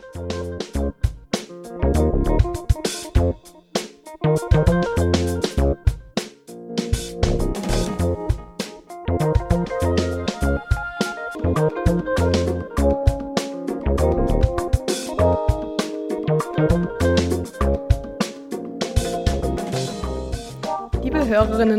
Thank 0.00 0.76
you. 0.76 0.97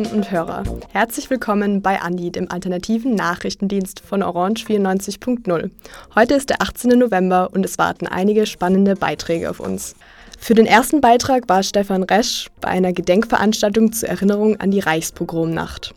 Hörerinnen 0.10 0.16
und 0.16 0.32
Hörer. 0.32 0.64
Herzlich 0.92 1.30
willkommen 1.30 1.82
bei 1.82 2.02
Andi, 2.02 2.32
dem 2.32 2.50
alternativen 2.52 3.16
Nachrichtendienst 3.16 4.00
von 4.00 4.24
Orange 4.24 4.66
94.0. 4.66 5.70
Heute 6.16 6.34
ist 6.34 6.50
der 6.50 6.62
18. 6.62 6.98
November 6.98 7.50
und 7.54 7.66
es 7.66 7.78
warten 7.78 8.08
einige 8.08 8.46
spannende 8.46 8.96
Beiträge 8.96 9.50
auf 9.50 9.60
uns. 9.60 9.96
Für 10.38 10.54
den 10.54 10.66
ersten 10.66 11.02
Beitrag 11.02 11.48
war 11.48 11.64
Stefan 11.64 12.04
Resch 12.04 12.48
bei 12.62 12.70
einer 12.70 12.94
Gedenkveranstaltung 12.94 13.92
zur 13.92 14.10
Erinnerung 14.10 14.60
an 14.60 14.72
die 14.72 14.80
Reichspogromnacht. 14.80 15.94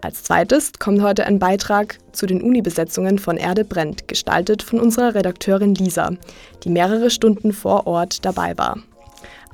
Als 0.00 0.24
zweites 0.24 0.72
kommt 0.78 1.02
heute 1.02 1.26
ein 1.26 1.38
Beitrag 1.38 1.98
zu 2.12 2.26
den 2.26 2.42
Unibesetzungen 2.42 3.18
von 3.18 3.36
Erde 3.36 3.64
brennt, 3.64 4.08
gestaltet 4.08 4.62
von 4.62 4.80
unserer 4.80 5.14
Redakteurin 5.14 5.74
Lisa, 5.74 6.12
die 6.64 6.70
mehrere 6.70 7.10
Stunden 7.10 7.52
vor 7.52 7.86
Ort 7.86 8.24
dabei 8.24 8.58
war. 8.58 8.78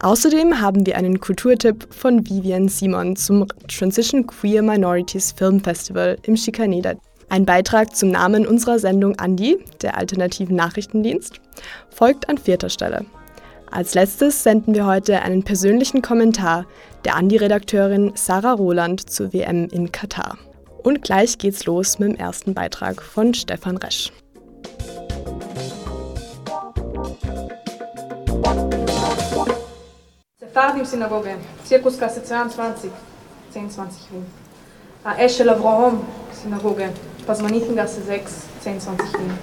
Außerdem 0.00 0.60
haben 0.60 0.86
wir 0.86 0.96
einen 0.96 1.18
Kulturtipp 1.18 1.92
von 1.92 2.24
Vivian 2.24 2.68
Simon 2.68 3.16
zum 3.16 3.46
Transition 3.66 4.28
Queer 4.28 4.62
Minorities 4.62 5.32
Film 5.32 5.58
Festival 5.58 6.16
im 6.22 6.36
Schikaneder. 6.36 6.94
Ein 7.30 7.44
Beitrag 7.44 7.96
zum 7.96 8.12
Namen 8.12 8.46
unserer 8.46 8.78
Sendung 8.78 9.18
Andi, 9.18 9.58
der 9.82 9.98
alternativen 9.98 10.54
Nachrichtendienst, 10.54 11.40
folgt 11.90 12.28
an 12.28 12.38
vierter 12.38 12.68
Stelle. 12.68 13.06
Als 13.72 13.94
letztes 13.94 14.44
senden 14.44 14.74
wir 14.74 14.86
heute 14.86 15.20
einen 15.22 15.42
persönlichen 15.42 16.00
Kommentar 16.00 16.64
der 17.04 17.16
Andi-Redakteurin 17.16 18.12
Sarah 18.14 18.52
Roland 18.52 19.10
zur 19.10 19.32
WM 19.32 19.66
in 19.66 19.90
Katar. 19.90 20.38
Und 20.84 21.02
gleich 21.02 21.38
geht's 21.38 21.66
los 21.66 21.98
mit 21.98 22.10
dem 22.10 22.16
ersten 22.16 22.54
Beitrag 22.54 23.02
von 23.02 23.34
Stefan 23.34 23.76
Resch. 23.76 24.12
Sephardim-Synagoge, 30.58 31.36
Zirkuskasse 31.64 32.24
22, 32.24 32.90
10, 33.52 33.70
20 33.70 34.10
Wien. 34.10 34.26
Eschel 35.16 35.50
Avraham 35.50 36.00
Synagoge, 36.32 36.90
Pasmanitengasse 37.24 38.02
6, 38.02 38.32
10, 38.64 38.80
20 38.80 39.12
Wien. 39.14 39.38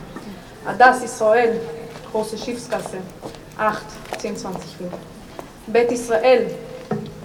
Adas 0.65 1.03
Israel, 1.03 1.61
Große 2.11 2.37
Schiffsgasse, 2.37 2.97
8, 3.57 3.85
10, 4.19 4.35
20 4.35 4.79
Wien. 4.79 4.89
Bet 5.67 5.89
Israel, 5.89 6.51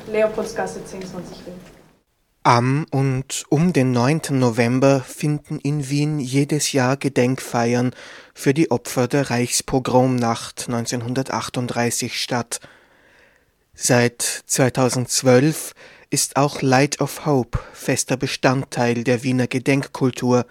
Leopoldskasse 0.07 0.85
10, 0.85 1.01
20 1.09 1.47
Wien. 1.47 1.55
Am 2.45 2.87
und 2.93 3.45
um 3.49 3.73
den 3.73 3.91
9. 3.91 4.21
November 4.31 5.01
finden 5.01 5.59
in 5.59 5.91
Wien 5.91 6.21
jedes 6.21 6.71
Jahr 6.71 6.97
Gedenkfeiern 6.97 7.91
für 8.35 8.55
die 8.55 8.71
Opfer 8.71 9.09
der 9.09 9.31
Reichspogromnacht 9.31 10.69
1938 10.69 12.21
statt. 12.21 12.61
Seit 13.83 14.21
2012 14.21 15.73
ist 16.11 16.37
auch 16.37 16.61
Light 16.61 17.01
of 17.01 17.25
Hope 17.25 17.59
fester 17.73 18.19
Bestandteil 18.19 19.05
der 19.05 19.23
Wiener 19.23 19.47
Gedenkkultur. 19.47 20.45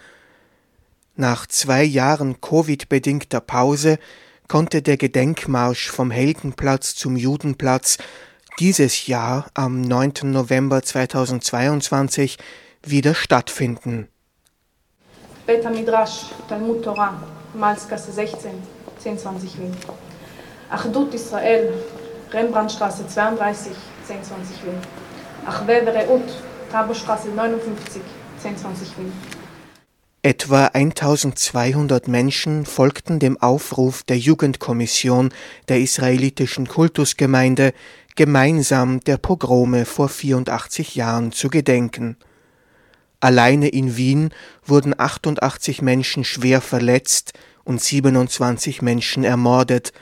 Nach 1.16 1.46
zwei 1.46 1.84
Jahren 1.84 2.42
Covid-bedingter 2.42 3.40
Pause 3.40 4.00
konnte 4.48 4.82
der 4.82 4.98
Gedenkmarsch 4.98 5.92
vom 5.92 6.10
Heldenplatz 6.10 6.96
zum 6.96 7.16
Judenplatz 7.16 8.00
dieses 8.58 9.06
Jahr 9.06 9.46
am 9.54 9.82
9. 9.82 10.14
November 10.24 10.82
2022 10.82 12.40
wieder 12.82 13.14
stattfinden. 13.14 14.08
Bet 15.46 15.64
Midrash, 15.70 16.26
Talmud 16.48 16.84
Torah, 16.84 17.22
Malzgasse 17.54 18.12
16, 18.12 18.50
1020 18.98 19.60
Wien. 19.60 19.78
Achdut 20.72 21.14
Israel, 21.14 21.74
Rembrandtstraße 22.32 23.08
32, 23.08 23.72
1020 24.08 24.64
Wien. 24.66 24.76
Achwe 25.48 25.82
Vereut, 25.84 26.22
Tabostraße 26.72 27.30
59, 27.30 28.02
1020 28.44 28.98
Wien. 28.98 29.12
Etwa 30.22 30.66
1200 30.66 32.08
Menschen 32.08 32.66
folgten 32.66 33.20
dem 33.20 33.42
Aufruf 33.42 34.04
der 34.04 34.18
Jugendkommission 34.18 35.30
der 35.70 35.80
israelitischen 35.80 36.68
Kultusgemeinde, 36.68 37.74
gemeinsam 38.16 39.00
der 39.00 39.18
Pogrome 39.18 39.86
vor 39.86 40.10
84 40.10 40.96
Jahren 40.96 41.32
zu 41.32 41.50
gedenken. 41.50 42.18
Alleine 43.22 43.70
in 43.70 43.98
Wien 43.98 44.34
wurden 44.66 44.94
88 44.98 45.82
Menschen 45.82 46.24
schwer 46.24 46.62
verletzt 46.62 47.34
und 47.64 47.82
27 47.82 48.82
Menschen 48.82 49.24
ermordet, 49.24 49.94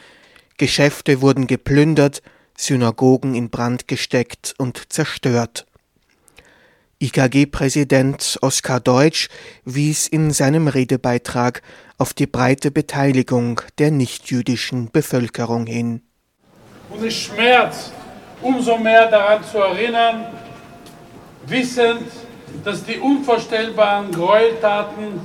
Geschäfte 0.57 1.21
wurden 1.21 1.47
geplündert, 1.47 2.21
Synagogen 2.57 3.35
in 3.35 3.49
Brand 3.49 3.87
gesteckt 3.87 4.55
und 4.57 4.91
zerstört. 4.91 5.67
IKG-Präsident 6.99 8.39
Oskar 8.41 8.79
Deutsch 8.79 9.29
wies 9.65 10.07
in 10.07 10.31
seinem 10.31 10.67
Redebeitrag 10.67 11.61
auf 11.99 12.15
die 12.15 12.25
breite 12.25 12.71
Beteiligung 12.71 13.61
der 13.77 13.91
nichtjüdischen 13.91 14.89
Bevölkerung 14.89 15.67
hin. 15.67 16.01
Und 16.89 17.05
es 17.05 17.13
schmerzt, 17.13 17.91
umso 18.41 18.77
mehr 18.77 19.11
daran 19.11 19.43
zu 19.43 19.59
erinnern, 19.59 20.25
wissend, 21.45 22.09
dass 22.63 22.83
die 22.83 22.97
unvorstellbaren 22.97 24.11
Gräueltaten 24.11 25.21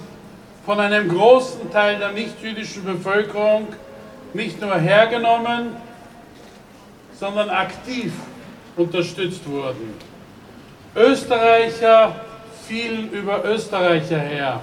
von 0.67 0.79
einem 0.79 1.09
großen 1.09 1.71
Teil 1.71 1.99
der 1.99 2.13
nichtjüdischen 2.13 2.85
Bevölkerung 2.85 3.69
nicht 4.35 4.61
nur 4.61 4.75
hergenommen, 4.75 5.77
sondern 7.19 7.51
aktiv 7.51 8.13
unterstützt 8.77 9.49
wurden. 9.49 9.95
Österreicher 10.95 12.17
fielen 12.67 13.11
über 13.11 13.45
Österreicher 13.45 14.19
her. 14.19 14.61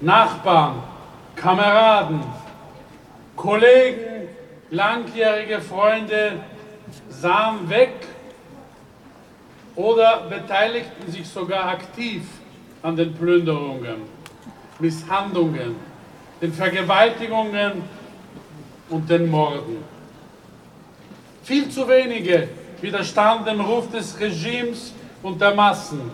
Nachbarn, 0.00 0.82
Kameraden, 1.34 2.22
Kollegen, 3.36 4.28
langjährige 4.70 5.60
Freunde 5.60 6.40
sahen 7.08 7.68
weg 7.68 7.92
oder 9.76 10.22
beteiligten 10.28 11.10
sich 11.10 11.28
sogar 11.28 11.68
aktiv 11.68 12.22
an 12.82 12.96
den 12.96 13.14
Plünderungen, 13.14 14.02
Misshandlungen, 14.78 15.76
den 16.40 16.52
Vergewaltigungen 16.52 17.82
und 18.90 19.08
den 19.08 19.30
Morden. 19.30 19.78
Viel 21.42 21.68
zu 21.68 21.88
wenige 21.88 22.48
widerstanden 22.80 23.46
dem 23.46 23.60
Ruf 23.60 23.90
des 23.90 24.18
Regimes 24.20 24.92
und 25.22 25.40
der 25.40 25.54
Massen. 25.54 26.10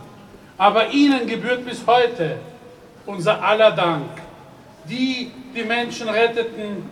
Aber 0.56 0.90
ihnen 0.90 1.26
gebührt 1.26 1.64
bis 1.66 1.86
heute 1.86 2.38
unser 3.06 3.42
aller 3.42 3.72
Dank. 3.72 4.10
Die, 4.88 5.30
die 5.54 5.64
Menschen 5.64 6.08
retteten, 6.08 6.88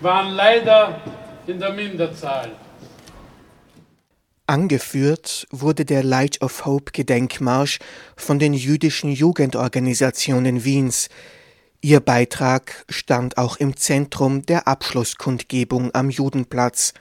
waren 0.00 0.32
leider 0.32 1.00
in 1.46 1.58
der 1.58 1.72
Minderzahl. 1.72 2.50
Angeführt 4.46 5.46
wurde 5.50 5.86
der 5.86 6.02
Light 6.02 6.42
of 6.42 6.66
Hope 6.66 6.92
Gedenkmarsch 6.92 7.78
von 8.14 8.38
den 8.38 8.52
jüdischen 8.52 9.10
Jugendorganisationen 9.10 10.64
Wiens, 10.64 11.08
Ihr 11.84 12.00
Beitrag 12.00 12.86
stand 12.88 13.36
auch 13.36 13.58
im 13.58 13.76
Zentrum 13.76 14.46
der 14.46 14.66
Abschlusskundgebung 14.66 15.94
am 15.94 16.08
Judenplatz. 16.08 16.94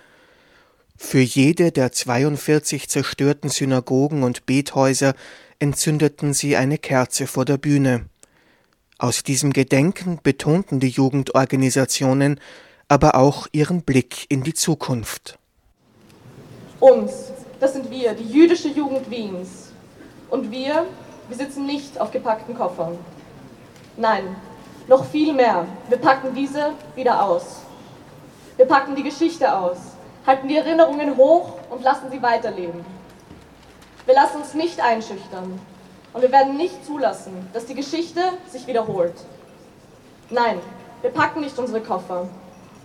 Für 0.98 1.22
jede 1.22 1.72
der 1.72 1.94
42 1.94 2.90
zerstörten 2.90 3.50
Synagogen 3.50 4.24
und 4.24 4.46
Bethäuser 4.46 5.14
entzündeten 5.58 6.34
sie 6.34 6.58
eine 6.58 6.78
Kerze 6.78 7.28
vor 7.28 7.46
der 7.46 7.58
Bühne. 7.58 8.08
Aus 8.98 9.24
diesem 9.24 9.54
Gedenken 9.54 10.20
betonten 10.22 10.82
die 10.82 10.90
Jugendorganisationen 10.90 12.42
aber 12.90 13.16
auch 13.16 13.48
ihren 13.54 13.84
Blick 13.84 14.26
in 14.28 14.44
die 14.44 14.54
Zukunft. 14.54 15.40
Uns, 16.82 17.32
das 17.62 17.72
sind 17.72 17.90
wir, 17.90 18.16
die 18.16 18.30
jüdische 18.30 18.68
Jugend 18.68 19.10
Wiens. 19.10 19.72
Und 20.30 20.52
wir, 20.52 20.86
wir 21.30 21.38
sitzen 21.38 21.66
nicht 21.66 22.02
auf 22.02 22.12
gepackten 22.12 22.54
Koffern. 22.54 22.98
Nein, 23.96 24.36
noch 24.88 25.06
viel 25.06 25.34
mehr. 25.34 25.66
Wir 25.90 25.98
packen 25.98 26.34
diese 26.34 26.72
wieder 26.96 27.24
aus. 27.24 27.62
Wir 28.58 28.66
packen 28.68 28.96
die 28.96 29.04
Geschichte 29.04 29.52
aus, 29.56 29.78
halten 30.28 30.48
die 30.48 30.58
Erinnerungen 30.58 31.18
hoch 31.18 31.54
und 31.70 31.82
lassen 31.84 32.12
sie 32.12 32.22
weiterleben. 32.22 32.86
Wir 34.06 34.16
lassen 34.16 34.38
uns 34.38 34.54
nicht 34.54 34.80
einschüchtern 34.80 35.60
und 36.14 36.22
wir 36.22 36.32
werden 36.32 36.58
nicht 36.58 36.86
zulassen, 36.86 37.50
dass 37.54 37.66
die 37.66 37.74
Geschichte 37.74 38.22
sich 38.48 38.68
wiederholt. 38.68 39.16
Nein, 40.30 40.60
wir 41.02 41.10
packen 41.10 41.42
nicht 41.42 41.58
unsere 41.58 41.82
Koffer. 41.82 42.28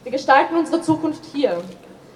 Wir 0.05 0.13
gestalten 0.13 0.57
unsere 0.57 0.81
Zukunft 0.81 1.25
hier. 1.33 1.63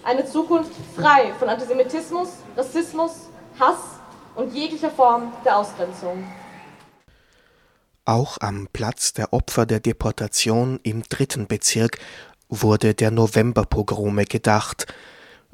Eine 0.03 0.25
Zukunft 0.25 0.73
frei 0.97 1.33
von 1.39 1.49
Antisemitismus, 1.49 2.31
Rassismus, 2.57 3.29
Hass 3.61 4.01
und 4.35 4.55
jeglicher 4.55 4.91
Form 4.91 5.33
der 5.45 5.59
Ausgrenzung. 5.59 6.25
Auch 8.05 8.39
am 8.41 8.67
Platz 8.73 9.13
der 9.13 9.33
Opfer 9.33 9.65
der 9.65 9.79
Deportation 9.79 10.81
im 10.83 11.05
dritten 11.05 11.47
Bezirk 11.47 11.99
wurde 12.49 12.95
der 12.95 13.13
Novemberpogrome 13.13 14.25
gedacht. 14.25 14.93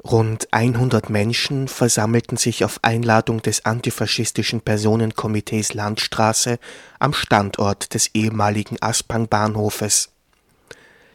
Rund 0.03 0.47
100 0.51 1.11
Menschen 1.11 1.67
versammelten 1.67 2.37
sich 2.37 2.65
auf 2.65 2.79
Einladung 2.81 3.43
des 3.43 3.65
antifaschistischen 3.65 4.61
Personenkomitees 4.61 5.75
Landstraße 5.75 6.57
am 6.97 7.13
Standort 7.13 7.93
des 7.93 8.15
ehemaligen 8.15 8.77
Aspang-Bahnhofes. 8.81 10.09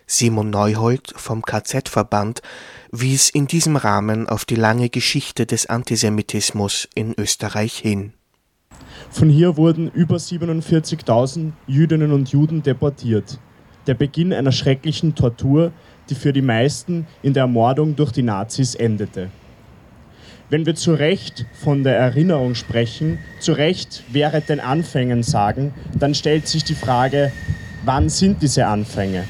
Simon 0.06 0.50
Neuhold 0.50 1.14
vom 1.16 1.42
KZ-Verband 1.42 2.42
wies 2.92 3.28
in 3.28 3.48
diesem 3.48 3.74
Rahmen 3.74 4.28
auf 4.28 4.44
die 4.44 4.54
lange 4.54 4.88
Geschichte 4.88 5.46
des 5.46 5.66
Antisemitismus 5.66 6.88
in 6.94 7.12
Österreich 7.18 7.76
hin. 7.76 8.12
Von 9.10 9.28
hier 9.28 9.56
wurden 9.56 9.90
über 9.90 10.16
47.000 10.16 11.52
Jüdinnen 11.66 12.12
und 12.12 12.30
Juden 12.30 12.62
deportiert. 12.62 13.38
Der 13.86 13.94
Beginn 13.94 14.32
einer 14.32 14.52
schrecklichen 14.52 15.14
Tortur, 15.14 15.72
die 16.10 16.14
für 16.14 16.32
die 16.32 16.42
meisten 16.42 17.06
in 17.22 17.32
der 17.32 17.42
Ermordung 17.42 17.96
durch 17.96 18.12
die 18.12 18.22
Nazis 18.22 18.74
endete. 18.74 19.30
Wenn 20.50 20.66
wir 20.66 20.74
zu 20.74 20.94
Recht 20.94 21.46
von 21.52 21.84
der 21.84 21.96
Erinnerung 21.96 22.54
sprechen, 22.54 23.18
zu 23.40 23.52
Recht 23.52 24.02
während 24.12 24.48
den 24.48 24.60
Anfängen 24.60 25.22
sagen, 25.22 25.72
dann 25.98 26.14
stellt 26.14 26.48
sich 26.48 26.64
die 26.64 26.74
Frage, 26.74 27.32
wann 27.84 28.08
sind 28.08 28.42
diese 28.42 28.66
Anfänge? 28.66 29.24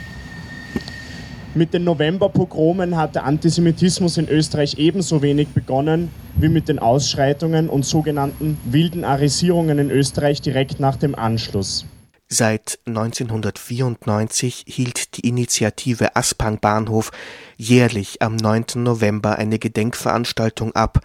Mit 1.54 1.72
den 1.72 1.84
Novemberpogromen 1.84 2.96
hat 2.96 3.14
der 3.14 3.24
Antisemitismus 3.24 4.18
in 4.18 4.28
Österreich 4.28 4.76
ebenso 4.78 5.22
wenig 5.22 5.48
begonnen 5.48 6.10
wie 6.36 6.48
mit 6.48 6.68
den 6.68 6.78
Ausschreitungen 6.78 7.68
und 7.68 7.84
sogenannten 7.84 8.58
wilden 8.64 9.04
Arisierungen 9.04 9.78
in 9.78 9.90
Österreich 9.90 10.40
direkt 10.42 10.80
nach 10.80 10.96
dem 10.96 11.14
Anschluss. 11.14 11.86
Seit 12.28 12.78
1994 12.86 14.64
hielt 14.66 15.16
die 15.16 15.28
Initiative 15.28 16.16
Aspang 16.16 16.58
Bahnhof 16.58 17.12
jährlich 17.56 18.22
am 18.22 18.36
9. 18.36 18.64
November 18.76 19.38
eine 19.38 19.58
Gedenkveranstaltung 19.58 20.74
ab. 20.74 21.00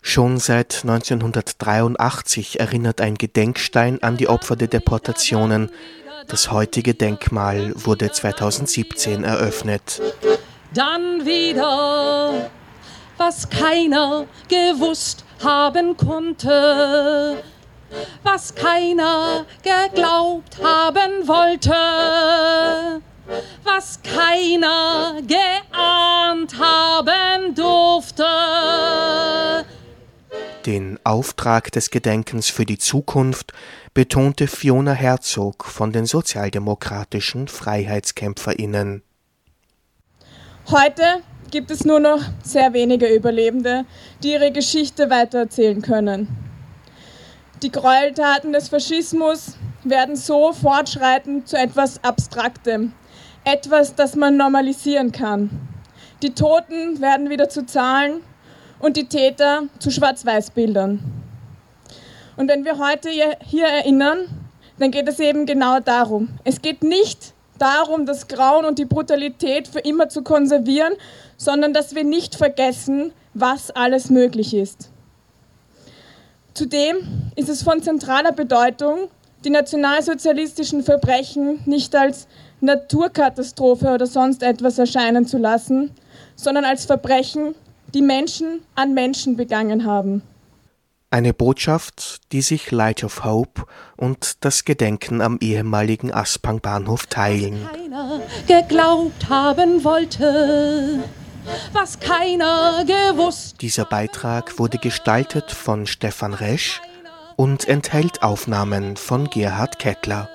Schon 0.00 0.38
seit 0.38 0.82
1983 0.82 2.60
erinnert 2.60 3.00
ein 3.00 3.16
Gedenkstein 3.16 4.02
an 4.02 4.16
die 4.16 4.28
Opfer 4.28 4.56
der 4.56 4.68
Deportationen. 4.68 5.70
Das 6.28 6.50
heutige 6.50 6.94
Denkmal 6.94 7.72
wurde 7.76 8.10
2017 8.10 9.24
eröffnet. 9.24 10.00
Dann 10.74 11.24
wieder, 11.24 12.50
was 13.18 13.50
keiner 13.50 14.26
gewusst 14.48 15.24
haben 15.42 15.96
konnte, 15.96 17.42
was 18.22 18.54
keiner 18.54 19.44
geglaubt 19.62 20.58
haben 20.62 21.26
wollte, 21.26 23.02
was 23.64 24.00
keiner 24.02 25.20
geahnt 25.26 26.58
haben 26.58 27.54
durfte. 27.54 28.24
Den 30.64 30.98
Auftrag 31.04 31.72
des 31.72 31.90
Gedenkens 31.90 32.50
für 32.50 32.66
die 32.66 32.78
Zukunft 32.78 33.52
betonte 33.94 34.46
Fiona 34.46 34.92
Herzog 34.92 35.64
von 35.64 35.92
den 35.92 36.06
sozialdemokratischen 36.06 37.48
Freiheitskämpferinnen. 37.48 39.02
Heute 40.70 41.22
gibt 41.50 41.70
es 41.70 41.84
nur 41.84 42.00
noch 42.00 42.20
sehr 42.42 42.72
wenige 42.72 43.06
Überlebende, 43.06 43.84
die 44.22 44.32
ihre 44.32 44.52
Geschichte 44.52 45.10
weitererzählen 45.10 45.82
können. 45.82 46.28
Die 47.62 47.72
Gräueltaten 47.72 48.52
des 48.52 48.68
Faschismus 48.68 49.56
werden 49.82 50.16
so 50.16 50.52
fortschreiten 50.52 51.46
zu 51.46 51.56
etwas 51.56 52.02
Abstraktem, 52.04 52.92
etwas, 53.44 53.94
das 53.94 54.14
man 54.14 54.36
normalisieren 54.36 55.12
kann. 55.12 55.50
Die 56.22 56.34
Toten 56.34 57.00
werden 57.00 57.30
wieder 57.30 57.48
zu 57.48 57.64
Zahlen 57.64 58.20
und 58.78 58.96
die 58.96 59.08
Täter 59.08 59.64
zu 59.78 59.90
Schwarz-Weiß-Bildern. 59.90 61.00
Und 62.36 62.48
wenn 62.48 62.64
wir 62.64 62.78
heute 62.78 63.08
hier 63.08 63.66
erinnern, 63.66 64.18
dann 64.78 64.90
geht 64.90 65.08
es 65.08 65.18
eben 65.18 65.46
genau 65.46 65.80
darum. 65.80 66.28
Es 66.44 66.62
geht 66.62 66.82
nicht 66.82 67.34
darum, 67.58 68.06
das 68.06 68.28
Grauen 68.28 68.64
und 68.64 68.78
die 68.78 68.84
Brutalität 68.84 69.68
für 69.68 69.80
immer 69.80 70.08
zu 70.08 70.22
konservieren, 70.22 70.94
sondern 71.36 71.72
dass 71.72 71.94
wir 71.94 72.04
nicht 72.04 72.34
vergessen, 72.34 73.12
was 73.34 73.70
alles 73.70 74.10
möglich 74.10 74.54
ist. 74.54 74.90
Zudem 76.54 76.96
ist 77.36 77.48
es 77.48 77.62
von 77.62 77.82
zentraler 77.82 78.32
Bedeutung, 78.32 79.08
die 79.44 79.50
nationalsozialistischen 79.50 80.82
Verbrechen 80.82 81.60
nicht 81.66 81.94
als 81.94 82.26
Naturkatastrophe 82.60 83.92
oder 83.92 84.06
sonst 84.06 84.42
etwas 84.42 84.78
erscheinen 84.78 85.26
zu 85.26 85.38
lassen, 85.38 85.92
sondern 86.34 86.64
als 86.64 86.86
Verbrechen, 86.86 87.54
die 87.94 88.02
Menschen 88.02 88.62
an 88.74 88.94
Menschen 88.94 89.36
begangen 89.36 89.84
haben. 89.84 90.22
Eine 91.10 91.32
Botschaft, 91.32 92.20
die 92.32 92.42
sich 92.42 92.70
Light 92.70 93.02
of 93.02 93.24
Hope 93.24 93.64
und 93.96 94.44
das 94.44 94.66
Gedenken 94.66 95.22
am 95.22 95.38
ehemaligen 95.40 96.12
Aspang-Bahnhof 96.12 97.06
teilen. 97.06 97.66
Keiner 97.72 98.20
geglaubt 98.46 99.30
haben 99.30 99.84
wollte, 99.84 101.02
was 101.72 101.98
keiner 101.98 102.84
gewusst. 102.84 103.62
Dieser 103.62 103.86
Beitrag 103.86 104.58
wurde 104.58 104.76
gestaltet 104.76 105.50
von 105.50 105.86
Stefan 105.86 106.34
Resch 106.34 106.82
und 107.36 107.66
enthält 107.66 108.22
Aufnahmen 108.22 108.98
von 108.98 109.30
Gerhard 109.30 109.78
Kettler. 109.78 110.28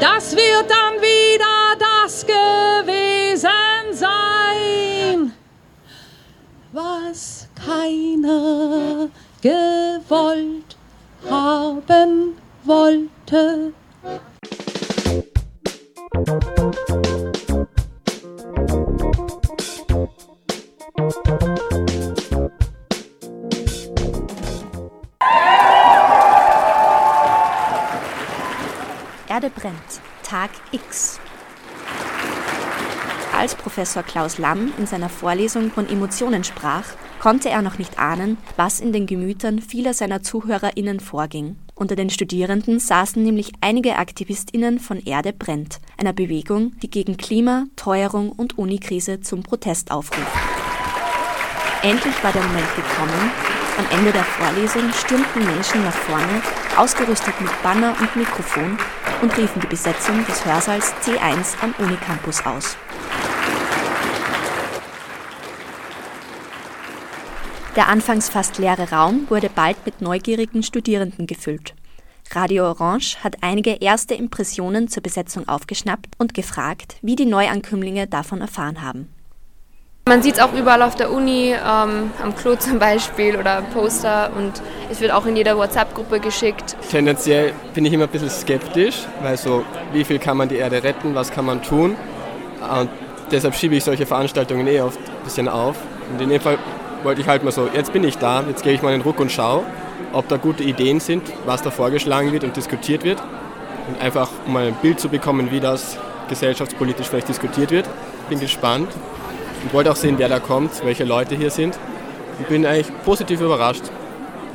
Das 0.00 0.32
wird 0.34 0.70
dann 0.70 0.94
wieder 1.02 1.76
das 1.78 2.26
gewesen 2.26 3.50
sein, 3.92 5.32
was 6.72 7.39
keiner 7.70 9.08
gewollt 9.40 10.76
haben 11.28 12.34
wollte. 12.64 13.72
Erde 29.28 29.50
brennt. 29.50 29.76
Tag 30.22 30.50
X 30.72 31.20
als 33.40 33.54
Professor 33.54 34.02
Klaus 34.02 34.36
Lamm 34.36 34.70
in 34.76 34.86
seiner 34.86 35.08
Vorlesung 35.08 35.70
von 35.70 35.88
Emotionen 35.88 36.44
sprach, 36.44 36.84
konnte 37.20 37.50
er 37.50 37.62
noch 37.62 37.78
nicht 37.78 37.98
ahnen, 37.98 38.38
was 38.56 38.80
in 38.80 38.92
den 38.92 39.06
Gemütern 39.06 39.60
vieler 39.60 39.94
seiner 39.94 40.22
ZuhörerInnen 40.22 41.00
vorging. 41.00 41.56
Unter 41.74 41.94
den 41.94 42.10
Studierenden 42.10 42.80
saßen 42.80 43.22
nämlich 43.22 43.52
einige 43.60 43.96
AktivistInnen 43.96 44.80
von 44.80 44.98
Erde 45.04 45.32
brennt, 45.32 45.80
einer 45.98 46.12
Bewegung, 46.12 46.72
die 46.82 46.90
gegen 46.90 47.16
Klima, 47.16 47.66
Teuerung 47.76 48.32
und 48.32 48.58
Unikrise 48.58 49.20
zum 49.20 49.42
Protest 49.42 49.90
aufruft. 49.90 50.32
Endlich 51.82 52.24
war 52.24 52.32
der 52.32 52.42
Moment 52.42 52.74
gekommen. 52.74 53.30
Am 53.78 53.98
Ende 53.98 54.12
der 54.12 54.24
Vorlesung 54.24 54.92
stürmten 54.92 55.44
Menschen 55.46 55.82
nach 55.84 55.94
vorne, 55.94 56.42
ausgerüstet 56.76 57.40
mit 57.40 57.50
Banner 57.62 57.94
und 57.98 58.16
Mikrofon, 58.16 58.78
und 59.22 59.36
riefen 59.36 59.60
die 59.60 59.66
Besetzung 59.66 60.24
des 60.26 60.44
Hörsaals 60.44 60.94
C1 61.02 61.62
am 61.62 61.74
Unicampus 61.78 62.44
aus. 62.46 62.76
Der 67.80 67.88
anfangs 67.88 68.28
fast 68.28 68.58
leere 68.58 68.90
Raum 68.90 69.24
wurde 69.30 69.48
bald 69.48 69.86
mit 69.86 70.02
neugierigen 70.02 70.62
Studierenden 70.62 71.26
gefüllt. 71.26 71.74
Radio 72.30 72.66
Orange 72.68 73.16
hat 73.24 73.36
einige 73.40 73.70
erste 73.70 74.12
Impressionen 74.12 74.88
zur 74.88 75.02
Besetzung 75.02 75.48
aufgeschnappt 75.48 76.08
und 76.18 76.34
gefragt, 76.34 76.96
wie 77.00 77.16
die 77.16 77.24
Neuankömmlinge 77.24 78.06
davon 78.06 78.42
erfahren 78.42 78.82
haben. 78.82 79.08
Man 80.06 80.22
sieht 80.22 80.34
es 80.34 80.40
auch 80.40 80.52
überall 80.52 80.82
auf 80.82 80.94
der 80.94 81.10
Uni, 81.10 81.54
ähm, 81.54 82.10
am 82.22 82.36
Klo 82.36 82.54
zum 82.56 82.78
Beispiel 82.78 83.34
oder 83.34 83.62
Poster 83.72 84.30
und 84.36 84.60
es 84.90 85.00
wird 85.00 85.12
auch 85.12 85.24
in 85.24 85.34
jeder 85.36 85.56
WhatsApp-Gruppe 85.56 86.20
geschickt. 86.20 86.76
Tendenziell 86.90 87.54
bin 87.72 87.86
ich 87.86 87.94
immer 87.94 88.04
ein 88.04 88.10
bisschen 88.10 88.28
skeptisch, 88.28 89.06
weil 89.22 89.38
so, 89.38 89.64
wie 89.94 90.04
viel 90.04 90.18
kann 90.18 90.36
man 90.36 90.50
die 90.50 90.56
Erde 90.56 90.82
retten, 90.82 91.14
was 91.14 91.30
kann 91.30 91.46
man 91.46 91.62
tun? 91.62 91.96
Und 92.60 92.90
deshalb 93.30 93.54
schiebe 93.54 93.74
ich 93.74 93.84
solche 93.84 94.04
Veranstaltungen 94.04 94.66
eh 94.66 94.82
oft 94.82 94.98
ein 94.98 95.24
bisschen 95.24 95.48
auf. 95.48 95.76
Und 96.12 96.20
in 96.20 96.28
dem 96.28 96.42
Fall 96.42 96.58
wollte 97.02 97.20
ich 97.20 97.28
halt 97.28 97.44
mal 97.44 97.52
so, 97.52 97.68
jetzt 97.72 97.92
bin 97.92 98.04
ich 98.04 98.18
da, 98.18 98.42
jetzt 98.46 98.62
gehe 98.62 98.72
ich 98.72 98.82
mal 98.82 98.92
in 98.92 99.00
den 99.00 99.02
Ruck 99.02 99.20
und 99.20 99.32
schaue, 99.32 99.64
ob 100.12 100.28
da 100.28 100.36
gute 100.36 100.62
Ideen 100.62 101.00
sind, 101.00 101.22
was 101.46 101.62
da 101.62 101.70
vorgeschlagen 101.70 102.32
wird 102.32 102.44
und 102.44 102.56
diskutiert 102.56 103.04
wird. 103.04 103.22
Und 103.88 104.00
einfach 104.00 104.28
um 104.46 104.52
mal 104.52 104.66
ein 104.66 104.74
Bild 104.74 105.00
zu 105.00 105.08
bekommen, 105.08 105.50
wie 105.50 105.60
das 105.60 105.96
gesellschaftspolitisch 106.28 107.08
vielleicht 107.08 107.28
diskutiert 107.28 107.70
wird. 107.70 107.88
Bin 108.28 108.38
gespannt 108.40 108.88
und 109.62 109.72
wollte 109.74 109.90
auch 109.90 109.96
sehen, 109.96 110.16
wer 110.18 110.28
da 110.28 110.38
kommt, 110.38 110.84
welche 110.84 111.04
Leute 111.04 111.34
hier 111.34 111.50
sind. 111.50 111.78
Und 112.38 112.48
bin 112.48 112.64
eigentlich 112.64 112.92
positiv 113.04 113.40
überrascht, 113.40 113.82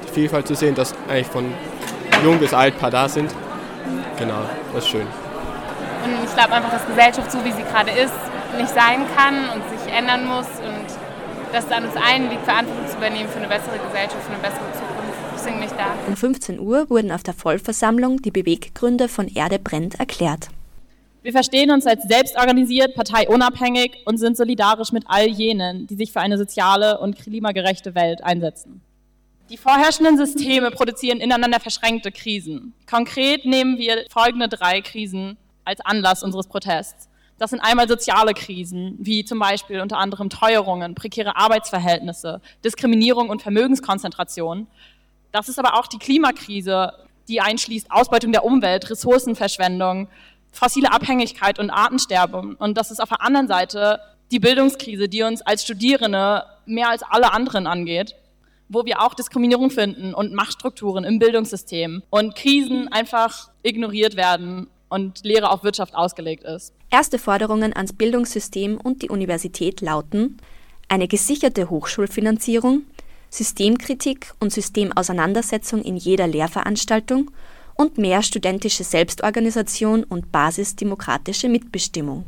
die 0.08 0.14
Vielfalt 0.14 0.48
zu 0.48 0.56
sehen, 0.56 0.76
dass 0.76 0.94
eigentlich 1.10 1.28
von 1.28 1.52
jung 2.24 2.40
bis 2.40 2.54
alt 2.54 2.80
paar 2.80 2.92
da 2.92 3.10
sind. 3.10 3.34
Genau, 4.18 4.42
das 4.74 4.86
ist 4.86 4.90
schön. 4.90 5.02
Und 5.02 6.24
ich 6.24 6.34
glaube 6.36 6.54
einfach, 6.54 6.72
dass 6.72 6.86
Gesellschaft 6.88 7.32
so 7.32 7.44
wie 7.44 7.52
sie 7.52 7.64
gerade 7.64 7.92
ist, 7.92 8.14
nicht 8.58 8.70
sein 8.70 9.06
kann 9.16 9.50
und 9.50 9.62
sich 9.70 9.94
ändern 9.94 10.26
muss 10.26 10.48
dass 11.56 11.66
es 11.66 11.72
an 11.72 11.86
uns 11.86 11.96
allen 11.96 12.30
liegt, 12.30 12.44
Verantwortung 12.44 12.86
zu 12.86 12.98
übernehmen 12.98 13.30
für 13.30 13.40
eine 13.40 13.48
bessere 13.48 13.80
Gesellschaft, 13.80 14.22
für 14.24 14.34
eine 14.34 14.42
bessere 14.42 14.72
Zukunft. 14.74 15.14
Deswegen 15.36 15.60
bin 15.60 15.68
ich 15.70 15.72
da. 15.72 15.96
Um 16.06 16.18
15 16.18 16.60
Uhr 16.60 16.90
wurden 16.90 17.12
auf 17.12 17.24
der 17.24 17.34
Vollversammlung 17.34 18.22
die 18.22 18.32
Beweggründe 18.32 19.08
von 19.08 19.30
Erde 19.30 19.58
brennt 19.58 19.96
erklärt. 19.98 20.50
Wir 21.24 21.32
verstehen 21.32 21.72
uns 21.72 21.88
als 21.88 22.04
selbstorganisiert, 22.04 22.94
parteiunabhängig 22.94 24.04
und 24.06 24.18
sind 24.18 24.36
solidarisch 24.36 24.92
mit 24.92 25.06
all 25.08 25.28
jenen, 25.28 25.88
die 25.88 25.96
sich 25.96 26.12
für 26.12 26.20
eine 26.20 26.38
soziale 26.38 27.00
und 27.00 27.16
klimagerechte 27.16 27.96
Welt 27.96 28.22
einsetzen. 28.24 28.82
Die 29.50 29.58
vorherrschenden 29.58 30.18
Systeme 30.18 30.72
produzieren 30.72 31.20
ineinander 31.20 31.60
verschränkte 31.62 32.12
Krisen. 32.12 32.74
Konkret 32.90 33.46
nehmen 33.46 33.78
wir 33.78 34.06
folgende 34.12 34.50
drei 34.50 34.82
Krisen 34.82 35.38
als 35.64 35.80
Anlass 35.82 36.22
unseres 36.22 36.48
Protests. 36.48 37.08
Das 37.38 37.50
sind 37.50 37.60
einmal 37.60 37.88
soziale 37.88 38.34
Krisen, 38.34 38.96
wie 38.98 39.26
zum 39.26 39.40
Beispiel 39.40 39.82
unter 39.82 39.98
anderem 39.98 40.30
Teuerungen, 40.30 40.96
prekäre 40.96 41.36
Arbeitsverhältnisse, 41.36 42.42
Diskriminierung 42.64 43.30
und 43.30 43.42
Vermögenskonzentration. 43.42 44.68
Das 45.34 45.50
ist 45.50 45.60
aber 45.60 45.78
auch 45.78 45.88
die 45.88 46.00
Klimakrise, 46.00 46.94
die 47.28 47.42
einschließt 47.42 47.92
Ausbeutung 47.92 48.32
der 48.32 48.46
Umwelt, 48.46 48.90
Ressourcenverschwendung, 48.90 50.08
fossile 50.52 50.94
Abhängigkeit 50.94 51.60
und 51.60 51.70
Artensterben. 51.70 52.56
Und 52.56 52.78
das 52.78 52.90
ist 52.90 53.02
auf 53.02 53.10
der 53.10 53.22
anderen 53.22 53.50
Seite 53.50 54.00
die 54.32 54.40
Bildungskrise, 54.40 55.10
die 55.10 55.24
uns 55.24 55.42
als 55.42 55.64
Studierende 55.64 56.46
mehr 56.66 56.90
als 56.90 57.04
alle 57.04 57.34
anderen 57.34 57.68
angeht, 57.68 58.16
wo 58.70 58.86
wir 58.86 59.02
auch 59.02 59.14
Diskriminierung 59.14 59.72
finden 59.72 60.14
und 60.14 60.34
Machtstrukturen 60.34 61.04
im 61.04 61.20
Bildungssystem 61.20 62.02
und 62.10 62.36
Krisen 62.36 62.92
einfach 62.92 63.50
ignoriert 63.62 64.16
werden 64.16 64.68
und 64.96 65.26
Lehre 65.26 65.52
auf 65.52 65.64
Wirtschaft 65.64 65.94
ausgelegt 65.94 66.46
ist. 66.46 66.74
Erste 66.90 67.20
Forderungen 67.20 67.76
ans 67.76 67.92
Bildungssystem 67.92 68.78
und 68.82 69.02
die 69.02 69.10
Universität 69.10 69.82
lauten 69.82 70.38
eine 70.88 71.10
gesicherte 71.10 71.70
Hochschulfinanzierung, 71.70 72.84
Systemkritik 73.30 74.34
und 74.40 74.54
Systemauseinandersetzung 74.54 75.82
in 75.82 75.98
jeder 75.98 76.28
Lehrveranstaltung 76.28 77.32
und 77.76 77.98
mehr 77.98 78.22
studentische 78.22 78.86
Selbstorganisation 78.86 80.06
und 80.06 80.32
basisdemokratische 80.32 81.50
Mitbestimmung. 81.50 82.24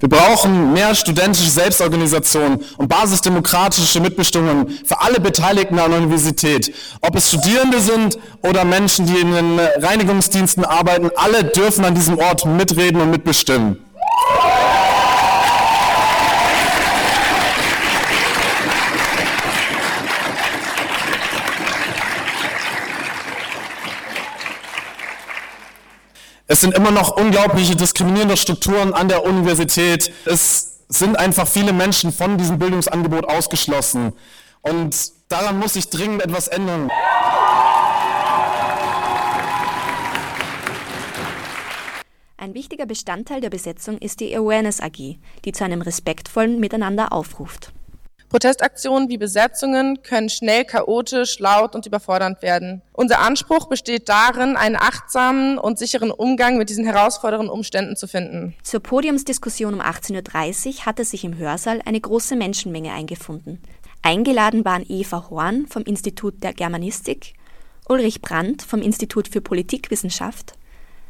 Wir 0.00 0.08
brauchen 0.08 0.72
mehr 0.74 0.94
studentische 0.94 1.50
Selbstorganisation 1.50 2.64
und 2.76 2.88
basisdemokratische 2.88 4.00
Mitbestimmung 4.00 4.68
für 4.84 5.00
alle 5.00 5.18
Beteiligten 5.18 5.76
an 5.80 5.90
der 5.90 5.98
Universität. 6.00 6.72
Ob 7.00 7.16
es 7.16 7.28
Studierende 7.28 7.80
sind 7.80 8.16
oder 8.42 8.64
Menschen, 8.64 9.06
die 9.06 9.16
in 9.16 9.32
den 9.32 9.58
Reinigungsdiensten 9.58 10.64
arbeiten, 10.64 11.10
alle 11.16 11.42
dürfen 11.42 11.84
an 11.84 11.96
diesem 11.96 12.16
Ort 12.16 12.46
mitreden 12.46 13.00
und 13.00 13.10
mitbestimmen. 13.10 13.78
Es 26.50 26.62
sind 26.62 26.74
immer 26.74 26.90
noch 26.90 27.14
unglaubliche 27.14 27.76
diskriminierende 27.76 28.38
Strukturen 28.38 28.94
an 28.94 29.08
der 29.08 29.22
Universität. 29.22 30.10
Es 30.24 30.78
sind 30.88 31.18
einfach 31.18 31.46
viele 31.46 31.74
Menschen 31.74 32.10
von 32.10 32.38
diesem 32.38 32.58
Bildungsangebot 32.58 33.28
ausgeschlossen. 33.28 34.14
Und 34.62 34.96
daran 35.28 35.58
muss 35.58 35.74
sich 35.74 35.90
dringend 35.90 36.22
etwas 36.22 36.48
ändern. 36.48 36.90
Ein 42.38 42.54
wichtiger 42.54 42.86
Bestandteil 42.86 43.42
der 43.42 43.50
Besetzung 43.50 43.98
ist 43.98 44.20
die 44.20 44.34
Awareness 44.34 44.80
AG, 44.80 45.18
die 45.44 45.52
zu 45.52 45.64
einem 45.64 45.82
respektvollen 45.82 46.58
Miteinander 46.60 47.12
aufruft. 47.12 47.72
Protestaktionen 48.28 49.08
wie 49.08 49.16
Besetzungen 49.16 50.02
können 50.02 50.28
schnell 50.28 50.64
chaotisch, 50.64 51.38
laut 51.38 51.74
und 51.74 51.86
überfordernd 51.86 52.42
werden. 52.42 52.82
Unser 52.92 53.20
Anspruch 53.20 53.68
besteht 53.68 54.08
darin, 54.08 54.56
einen 54.56 54.76
achtsamen 54.76 55.58
und 55.58 55.78
sicheren 55.78 56.10
Umgang 56.10 56.58
mit 56.58 56.68
diesen 56.68 56.84
herausfordernden 56.84 57.48
Umständen 57.48 57.96
zu 57.96 58.06
finden. 58.06 58.54
Zur 58.62 58.80
Podiumsdiskussion 58.80 59.74
um 59.74 59.80
18.30 59.80 60.66
Uhr 60.66 60.86
hatte 60.86 61.04
sich 61.04 61.24
im 61.24 61.38
Hörsaal 61.38 61.80
eine 61.86 62.00
große 62.00 62.36
Menschenmenge 62.36 62.92
eingefunden. 62.92 63.62
Eingeladen 64.02 64.64
waren 64.64 64.84
Eva 64.86 65.30
Horn 65.30 65.66
vom 65.66 65.82
Institut 65.84 66.42
der 66.42 66.52
Germanistik, 66.52 67.34
Ulrich 67.88 68.20
Brandt 68.20 68.62
vom 68.62 68.82
Institut 68.82 69.28
für 69.28 69.40
Politikwissenschaft, 69.40 70.52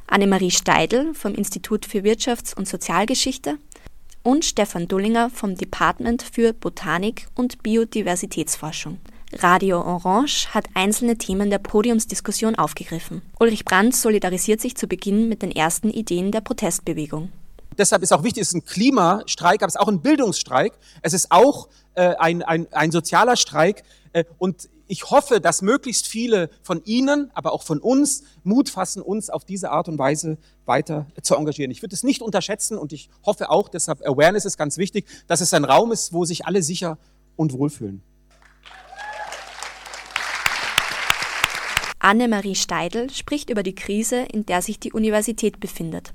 Annemarie 0.07 0.51
Steidl 0.51 1.13
vom 1.15 1.35
Institut 1.35 1.85
für 1.85 1.99
Wirtschafts- 1.99 2.57
und 2.57 2.67
Sozialgeschichte 2.67 3.59
und 4.23 4.45
Stefan 4.45 4.89
Dullinger 4.89 5.31
vom 5.31 5.55
Department 5.55 6.23
für 6.23 6.53
Botanik 6.53 7.27
und 7.35 7.63
Biodiversitätsforschung. 7.63 8.99
Radio 9.33 9.81
Orange 9.83 10.49
hat 10.55 10.67
einzelne 10.75 11.19
Themen 11.19 11.51
der 11.51 11.59
Podiumsdiskussion 11.59 12.55
aufgegriffen. 12.55 13.23
Ulrich 13.39 13.65
Brandt 13.65 13.95
solidarisiert 13.95 14.61
sich 14.61 14.77
zu 14.77 14.87
Beginn 14.87 15.29
mit 15.29 15.43
den 15.43 15.51
ersten 15.51 15.91
Ideen 15.91 16.33
der 16.33 16.41
Protestbewegung. 16.41 17.31
Deshalb 17.77 18.03
ist 18.03 18.13
auch 18.13 18.25
wichtig, 18.25 18.43
es 18.43 18.49
ist 18.49 18.55
ein 18.55 18.65
Klimastreik, 18.65 19.63
aber 19.63 19.69
es 19.69 19.75
ist 19.75 19.81
auch 19.81 19.89
ein 19.89 20.01
Bildungsstreik. 20.01 20.73
Es 21.03 21.13
ist 21.13 21.31
auch 21.31 21.69
äh, 21.95 22.15
ein, 22.19 22.43
ein, 22.43 22.67
ein 22.73 22.91
sozialer 22.91 23.37
Streik. 23.37 23.85
Äh, 24.13 24.25
und 24.39 24.69
ich 24.89 25.11
hoffe, 25.11 25.41
dass 25.41 25.61
möglichst 25.63 26.07
viele 26.07 26.51
von 26.63 26.83
Ihnen, 26.85 27.31
aber 27.35 27.53
auch 27.53 27.63
von 27.63 27.79
uns 27.79 28.25
Mut 28.43 28.71
fassen, 28.71 29.03
uns 29.03 29.29
auf 29.29 29.45
diese 29.45 29.71
Art 29.71 29.87
und 29.87 29.99
Weise 29.99 30.39
weiter 30.65 31.07
zu 31.23 31.37
engagieren. 31.37 31.71
Ich 31.71 31.83
würde 31.83 31.95
es 31.95 32.03
nicht 32.03 32.23
unterschätzen 32.23 32.79
und 32.79 32.93
ich 32.95 33.11
hoffe 33.25 33.51
auch, 33.51 33.69
deshalb 33.69 34.01
Awareness 34.07 34.47
ist 34.47 34.57
ganz 34.57 34.79
wichtig, 34.79 35.07
dass 35.27 35.43
es 35.43 35.53
ein 35.53 35.65
Raum 35.65 35.93
ist, 35.93 36.15
wo 36.15 36.25
sich 36.25 36.47
alle 36.47 36.63
sicher 36.63 36.99
und 37.37 37.53
wohlfühlen. 37.53 38.03
Annemarie 42.01 42.55
Steidl 42.55 43.11
spricht 43.11 43.51
über 43.51 43.63
die 43.63 43.75
Krise, 43.75 44.25
in 44.33 44.47
der 44.47 44.63
sich 44.63 44.79
die 44.79 44.93
Universität 44.93 45.61
befindet. 45.61 46.15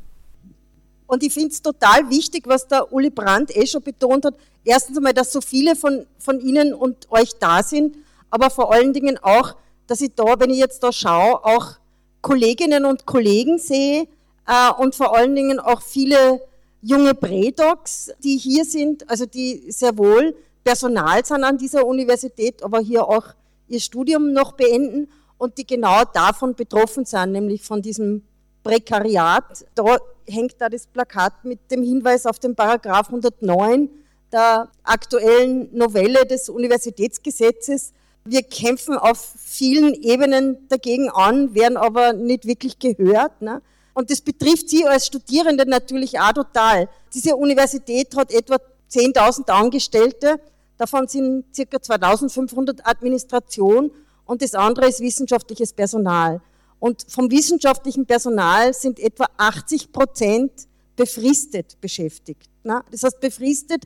Und 1.06 1.22
ich 1.22 1.34
finde 1.34 1.50
es 1.50 1.62
total 1.62 2.10
wichtig, 2.10 2.48
was 2.48 2.68
der 2.68 2.92
Uli 2.92 3.12
Brandt 3.12 3.56
eh 3.56 3.68
schon 3.68 3.84
betont 3.84 4.26
hat. 4.26 4.36
Erstens 4.64 4.98
einmal, 4.98 5.14
dass 5.14 5.32
so 5.32 5.42
viele 5.42 5.76
von, 5.76 6.08
von 6.18 6.40
Ihnen 6.40 6.74
und 6.74 7.12
euch 7.12 7.34
da 7.40 7.62
sind 7.62 7.98
aber 8.34 8.50
vor 8.50 8.74
allen 8.74 8.94
Dingen 8.94 9.20
auch, 9.22 9.56
dass 9.86 10.02
ich 10.02 10.16
da, 10.16 10.40
wenn 10.40 10.50
ich 10.50 10.58
jetzt 10.58 10.82
da 10.82 10.92
schaue, 10.92 11.46
auch 11.46 11.74
Kolleginnen 12.22 12.84
und 12.84 13.06
Kollegen 13.06 13.60
sehe 13.60 14.08
äh, 14.48 14.72
und 14.76 14.96
vor 14.96 15.16
allen 15.16 15.36
Dingen 15.36 15.60
auch 15.60 15.84
viele 15.84 16.42
junge 16.82 17.14
Prädocs, 17.14 18.12
die 18.24 18.38
hier 18.38 18.66
sind, 18.66 19.08
also 19.08 19.28
die 19.28 19.72
sehr 19.72 19.96
wohl 20.00 20.36
Personal 20.64 21.24
sind 21.24 21.44
an 21.44 21.60
dieser 21.60 21.86
Universität, 21.86 22.64
aber 22.64 22.80
hier 22.80 23.08
auch 23.08 23.36
ihr 23.68 23.80
Studium 23.80 24.34
noch 24.34 24.54
beenden 24.54 25.12
und 25.38 25.60
die 25.60 25.68
genau 25.68 26.02
davon 26.12 26.56
betroffen 26.56 27.06
sind, 27.06 27.34
nämlich 27.34 27.62
von 27.62 27.84
diesem 27.84 28.24
Prekariat. 28.64 29.64
Da 29.76 29.98
hängt 30.26 30.56
da 30.58 30.70
das 30.70 30.88
Plakat 30.88 31.46
mit 31.46 31.70
dem 31.70 31.84
Hinweis 31.84 32.26
auf 32.26 32.40
den 32.40 32.56
Paragraph 32.56 33.10
109 33.10 33.90
der 34.32 34.70
aktuellen 34.82 35.70
Novelle 35.78 36.26
des 36.26 36.50
Universitätsgesetzes, 36.50 37.94
wir 38.26 38.44
kämpfen 38.44 38.98
auf 38.98 39.34
vielen 39.38 39.94
Ebenen 39.94 40.68
dagegen 40.70 41.10
an, 41.10 41.54
werden 41.54 41.78
aber 41.78 42.14
nicht 42.14 42.46
wirklich 42.46 42.80
gehört. 42.80 43.42
Ne? 43.42 43.62
Und 43.94 44.10
das 44.10 44.22
betrifft 44.22 44.70
Sie 44.70 44.86
als 44.86 45.08
Studierende 45.08 45.66
natürlich 45.66 46.20
auch 46.20 46.34
total. 46.34 46.90
Diese 47.14 47.36
Universität 47.36 48.16
hat 48.16 48.32
etwa 48.32 48.58
10.000 48.92 49.50
Angestellte, 49.50 50.40
davon 50.78 51.08
sind 51.08 51.46
ca. 51.56 51.78
2.500 51.78 52.82
Administration 52.84 53.92
und 54.26 54.42
das 54.42 54.56
andere 54.56 54.88
ist 54.88 55.00
wissenschaftliches 55.00 55.74
Personal. 55.74 56.42
Und 56.80 57.06
vom 57.08 57.30
wissenschaftlichen 57.32 58.06
Personal 58.06 58.74
sind 58.74 59.00
etwa 59.00 59.26
80 59.38 59.92
Prozent 59.92 60.52
befristet 60.96 61.80
beschäftigt. 61.80 62.50
Ne? 62.64 62.82
Das 62.92 63.04
heißt, 63.04 63.20
befristet 63.20 63.84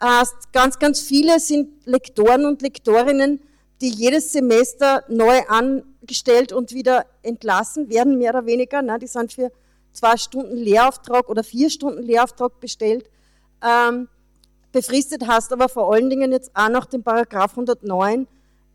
heißt, 0.00 0.52
ganz, 0.52 0.78
ganz 0.78 1.00
viele 1.00 1.38
sind 1.40 1.86
Lektoren 1.86 2.46
und 2.46 2.62
Lektorinnen, 2.62 3.40
die 3.82 3.90
jedes 3.90 4.32
Semester 4.32 5.04
neu 5.08 5.40
angestellt 5.48 6.52
und 6.52 6.72
wieder 6.72 7.04
entlassen 7.22 7.90
werden, 7.90 8.16
mehr 8.16 8.30
oder 8.30 8.46
weniger. 8.46 8.80
Ne? 8.80 8.98
Die 9.00 9.08
sind 9.08 9.32
für 9.32 9.50
zwei 9.92 10.16
Stunden 10.16 10.56
Lehrauftrag 10.56 11.28
oder 11.28 11.42
vier 11.42 11.68
Stunden 11.68 12.02
Lehrauftrag 12.02 12.60
bestellt. 12.60 13.10
Ähm, 13.60 14.08
befristet 14.70 15.26
hast 15.26 15.52
aber 15.52 15.68
vor 15.68 15.92
allen 15.92 16.08
Dingen 16.08 16.30
jetzt 16.30 16.52
auch 16.54 16.68
nach 16.68 16.86
dem 16.86 17.02
Paragraph 17.02 17.50
109, 17.50 18.28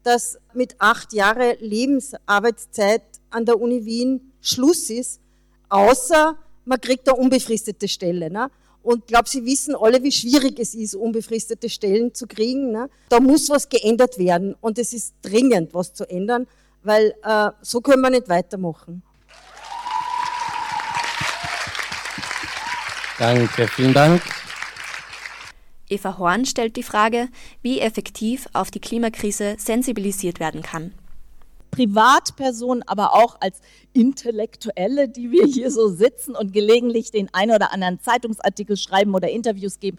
dass 0.04 0.38
mit 0.54 0.76
acht 0.80 1.14
Jahre 1.14 1.58
Lebensarbeitszeit 1.60 3.04
an 3.30 3.46
der 3.46 3.60
Uni 3.60 3.86
Wien 3.86 4.34
Schluss 4.42 4.90
ist, 4.90 5.22
außer 5.70 6.38
man 6.66 6.82
kriegt 6.82 7.08
eine 7.08 7.18
unbefristete 7.18 7.88
Stelle. 7.88 8.30
Ne? 8.30 8.50
Und 8.88 9.00
ich 9.00 9.08
glaube, 9.08 9.28
Sie 9.28 9.46
wissen 9.46 9.76
alle, 9.76 10.02
wie 10.02 10.14
schwierig 10.14 10.58
es 10.60 10.74
ist, 10.74 10.96
unbefristete 10.96 11.68
Stellen 11.68 12.14
zu 12.14 12.26
kriegen. 12.26 12.72
Ne? 12.72 12.90
Da 13.10 13.20
muss 13.20 13.50
was 13.50 13.68
geändert 13.68 14.18
werden 14.18 14.56
und 14.62 14.80
es 14.80 14.94
ist 14.94 15.14
dringend, 15.22 15.74
was 15.74 15.94
zu 15.94 16.10
ändern, 16.10 16.48
weil 16.84 17.14
äh, 17.22 17.50
so 17.62 17.82
können 17.82 18.02
wir 18.02 18.12
nicht 18.12 18.30
weitermachen. 18.30 19.04
Danke, 23.20 23.68
vielen 23.68 23.94
Dank. 23.94 24.22
Eva 25.90 26.18
Horn 26.18 26.46
stellt 26.46 26.78
die 26.78 26.84
Frage, 26.84 27.28
wie 27.62 27.82
effektiv 27.82 28.48
auf 28.54 28.72
die 28.72 28.80
Klimakrise 28.80 29.58
sensibilisiert 29.60 30.40
werden 30.40 30.62
kann. 30.62 30.94
Privatpersonen, 31.72 32.84
aber 32.88 33.14
auch 33.14 33.38
als 33.40 33.60
Intellektuelle, 33.94 35.10
die 35.10 35.32
wir 35.32 35.46
hier 35.46 35.72
so 35.72 35.90
sitzen 35.90 36.36
und 36.36 36.54
gelegentlich 36.54 37.12
den 37.12 37.34
einen 37.34 37.56
oder 37.56 37.74
anderen 37.74 38.00
Zeitungsartikel 38.00 38.78
schreiben 38.78 39.16
oder 39.16 39.30
Interviews 39.30 39.80
geben. 39.80 39.98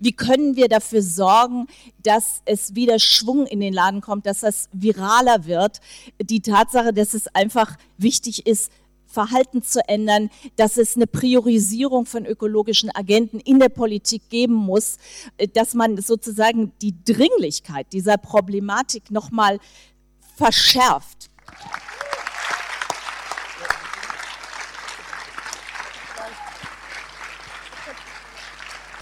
Wie 0.00 0.12
können 0.12 0.56
wir 0.56 0.68
dafür 0.68 1.02
sorgen, 1.02 1.66
dass 2.02 2.42
es 2.44 2.74
wieder 2.74 2.98
Schwung 2.98 3.46
in 3.46 3.60
den 3.60 3.72
Laden 3.72 4.00
kommt, 4.00 4.26
dass 4.26 4.40
das 4.40 4.68
viraler 4.72 5.46
wird? 5.46 5.80
Die 6.20 6.40
Tatsache, 6.40 6.92
dass 6.92 7.14
es 7.14 7.28
einfach 7.34 7.76
wichtig 7.98 8.46
ist, 8.46 8.70
Verhalten 9.06 9.62
zu 9.62 9.80
ändern, 9.88 10.30
dass 10.56 10.76
es 10.76 10.96
eine 10.96 11.06
Priorisierung 11.06 12.04
von 12.04 12.26
ökologischen 12.26 12.90
Agenten 12.94 13.40
in 13.40 13.58
der 13.58 13.68
Politik 13.68 14.28
geben 14.28 14.54
muss, 14.54 14.98
dass 15.54 15.74
man 15.74 15.96
sozusagen 15.96 16.72
die 16.82 16.94
Dringlichkeit 17.04 17.92
dieser 17.92 18.18
Problematik 18.18 19.10
nochmal 19.10 19.58
verschärft. 20.36 21.30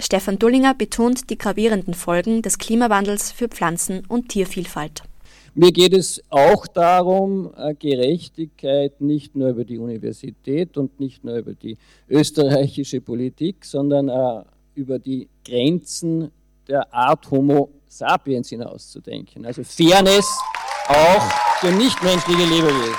Stefan 0.01 0.39
Dullinger 0.39 0.75
betont 0.75 1.31
die 1.31 1.39
gravierenden 1.39 1.95
Folgen 1.95 2.43
des 2.43 2.59
Klimawandels 2.59 3.33
für 3.33 3.49
Pflanzen- 3.49 4.05
und 4.07 4.29
Tiervielfalt. 4.29 5.03
Mir 5.57 5.73
geht 5.73 5.95
es 5.95 6.23
auch 6.31 6.67
darum, 6.67 7.53
äh, 7.57 7.75
Gerechtigkeit 7.75 9.01
nicht 9.01 9.37
nur 9.37 9.51
über 9.51 9.65
die 9.65 9.79
Universität 9.79 10.77
und 10.77 10.99
nicht 10.99 11.25
nur 11.25 11.37
über 11.37 11.55
die 11.55 11.79
österreichische 12.09 13.01
Politik, 13.01 13.65
sondern 13.65 14.09
äh, 14.09 14.45
über 14.75 14.99
die 14.99 15.29
Grenzen 15.45 16.31
der 16.69 16.93
Art 16.93 17.31
Homo 17.31 17.71
sapiens 17.87 18.49
hinauszudenken. 18.49 19.47
Also 19.47 19.63
Fairness 19.63 20.27
auch 20.89 21.31
für 21.61 21.71
nichtmenschliche 21.71 22.45
Lebewesen. 22.45 22.95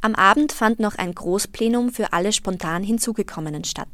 Am 0.00 0.14
Abend 0.14 0.52
fand 0.52 0.78
noch 0.78 0.94
ein 0.94 1.14
Großplenum 1.14 1.90
für 1.90 2.12
alle 2.12 2.32
spontan 2.32 2.84
hinzugekommenen 2.84 3.64
statt. 3.64 3.88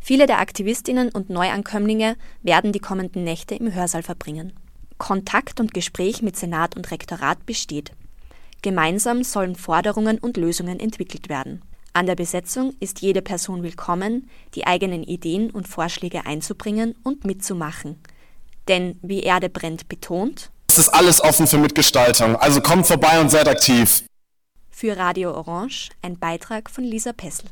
Viele 0.00 0.26
der 0.26 0.38
Aktivistinnen 0.38 1.08
und 1.08 1.30
Neuankömmlinge 1.30 2.16
werden 2.42 2.70
die 2.70 2.78
kommenden 2.78 3.24
Nächte 3.24 3.56
im 3.56 3.74
Hörsaal 3.74 4.04
verbringen. 4.04 4.52
Kontakt 4.98 5.58
und 5.58 5.74
Gespräch 5.74 6.22
mit 6.22 6.36
Senat 6.36 6.76
und 6.76 6.90
Rektorat 6.92 7.44
besteht. 7.44 7.90
Gemeinsam 8.62 9.24
sollen 9.24 9.56
Forderungen 9.56 10.18
und 10.18 10.36
Lösungen 10.36 10.78
entwickelt 10.78 11.28
werden. 11.28 11.62
An 11.96 12.04
der 12.04 12.14
Besetzung 12.14 12.74
ist 12.78 13.00
jede 13.00 13.22
Person 13.22 13.62
willkommen, 13.62 14.28
die 14.54 14.66
eigenen 14.66 15.02
Ideen 15.02 15.50
und 15.50 15.66
Vorschläge 15.66 16.26
einzubringen 16.26 16.94
und 17.04 17.24
mitzumachen. 17.24 17.96
Denn 18.68 18.98
wie 19.00 19.22
Erde 19.22 19.48
brennt 19.48 19.88
betont, 19.88 20.50
es 20.68 20.76
ist 20.76 20.90
alles 20.90 21.22
offen 21.22 21.46
für 21.46 21.56
Mitgestaltung, 21.56 22.36
also 22.36 22.60
kommt 22.60 22.86
vorbei 22.86 23.18
und 23.18 23.30
seid 23.30 23.48
aktiv. 23.48 24.04
Für 24.68 24.94
Radio 24.98 25.32
Orange 25.32 25.88
ein 26.02 26.18
Beitrag 26.18 26.68
von 26.68 26.84
Lisa 26.84 27.14
Pessel. 27.14 27.46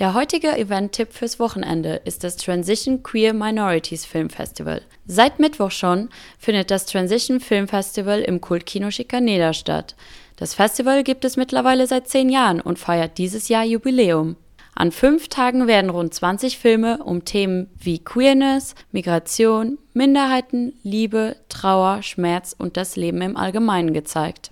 Der 0.00 0.14
heutige 0.14 0.56
Event-Tipp 0.56 1.12
fürs 1.12 1.38
Wochenende 1.38 2.00
ist 2.06 2.24
das 2.24 2.38
Transition 2.38 3.02
Queer 3.02 3.34
Minorities 3.34 4.06
Film 4.06 4.30
Festival. 4.30 4.80
Seit 5.04 5.38
Mittwoch 5.38 5.72
schon 5.72 6.08
findet 6.38 6.70
das 6.70 6.86
Transition 6.86 7.38
Film 7.38 7.68
Festival 7.68 8.22
im 8.22 8.40
Kultkino 8.40 8.90
Schikaneda 8.90 9.52
statt. 9.52 9.94
Das 10.36 10.54
Festival 10.54 11.04
gibt 11.04 11.26
es 11.26 11.36
mittlerweile 11.36 11.86
seit 11.86 12.08
zehn 12.08 12.30
Jahren 12.30 12.62
und 12.62 12.78
feiert 12.78 13.18
dieses 13.18 13.50
Jahr 13.50 13.64
Jubiläum. 13.64 14.36
An 14.74 14.90
fünf 14.90 15.28
Tagen 15.28 15.66
werden 15.66 15.90
rund 15.90 16.14
20 16.14 16.56
Filme 16.56 17.04
um 17.04 17.26
Themen 17.26 17.68
wie 17.78 17.98
Queerness, 17.98 18.74
Migration, 18.92 19.76
Minderheiten, 19.92 20.72
Liebe, 20.82 21.36
Trauer, 21.50 22.02
Schmerz 22.02 22.56
und 22.56 22.78
das 22.78 22.96
Leben 22.96 23.20
im 23.20 23.36
Allgemeinen 23.36 23.92
gezeigt. 23.92 24.50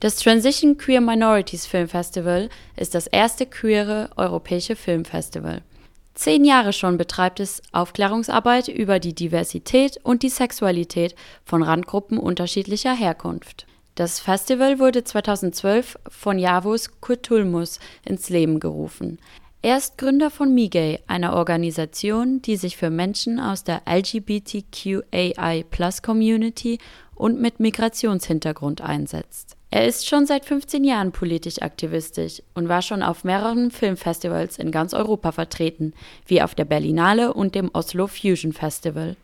Das 0.00 0.14
Transition 0.14 0.78
Queer 0.78 1.00
Minorities 1.00 1.66
Film 1.66 1.88
Festival 1.88 2.50
ist 2.76 2.94
das 2.94 3.08
erste 3.08 3.46
queere 3.46 4.10
europäische 4.16 4.76
Filmfestival. 4.76 5.62
Zehn 6.14 6.44
Jahre 6.44 6.72
schon 6.72 6.98
betreibt 6.98 7.40
es 7.40 7.60
Aufklärungsarbeit 7.72 8.68
über 8.68 9.00
die 9.00 9.12
Diversität 9.12 9.98
und 10.04 10.22
die 10.22 10.28
Sexualität 10.28 11.16
von 11.44 11.64
Randgruppen 11.64 12.18
unterschiedlicher 12.18 12.94
Herkunft. 12.94 13.66
Das 13.96 14.20
Festival 14.20 14.78
wurde 14.78 15.02
2012 15.02 15.98
von 16.08 16.38
Javus 16.38 17.00
Kurtulmus 17.00 17.80
ins 18.04 18.30
Leben 18.30 18.60
gerufen. 18.60 19.18
Er 19.62 19.78
ist 19.78 19.98
Gründer 19.98 20.30
von 20.30 20.54
Migay, 20.54 21.00
einer 21.08 21.32
Organisation, 21.32 22.40
die 22.40 22.54
sich 22.54 22.76
für 22.76 22.90
Menschen 22.90 23.40
aus 23.40 23.64
der 23.64 23.82
LGBTQAI-Plus-Community 23.88 26.78
und 27.16 27.40
mit 27.40 27.58
Migrationshintergrund 27.58 28.80
einsetzt. 28.80 29.57
Er 29.70 29.86
ist 29.86 30.08
schon 30.08 30.24
seit 30.24 30.46
15 30.46 30.82
Jahren 30.82 31.12
politisch 31.12 31.60
aktivistisch 31.60 32.42
und 32.54 32.68
war 32.68 32.80
schon 32.80 33.02
auf 33.02 33.22
mehreren 33.22 33.70
Filmfestivals 33.70 34.58
in 34.58 34.70
ganz 34.70 34.94
Europa 34.94 35.30
vertreten, 35.32 35.92
wie 36.26 36.40
auf 36.40 36.54
der 36.54 36.64
Berlinale 36.64 37.34
und 37.34 37.54
dem 37.54 37.70
Oslo 37.74 38.06
Fusion 38.06 38.54
Festival. 38.54 39.16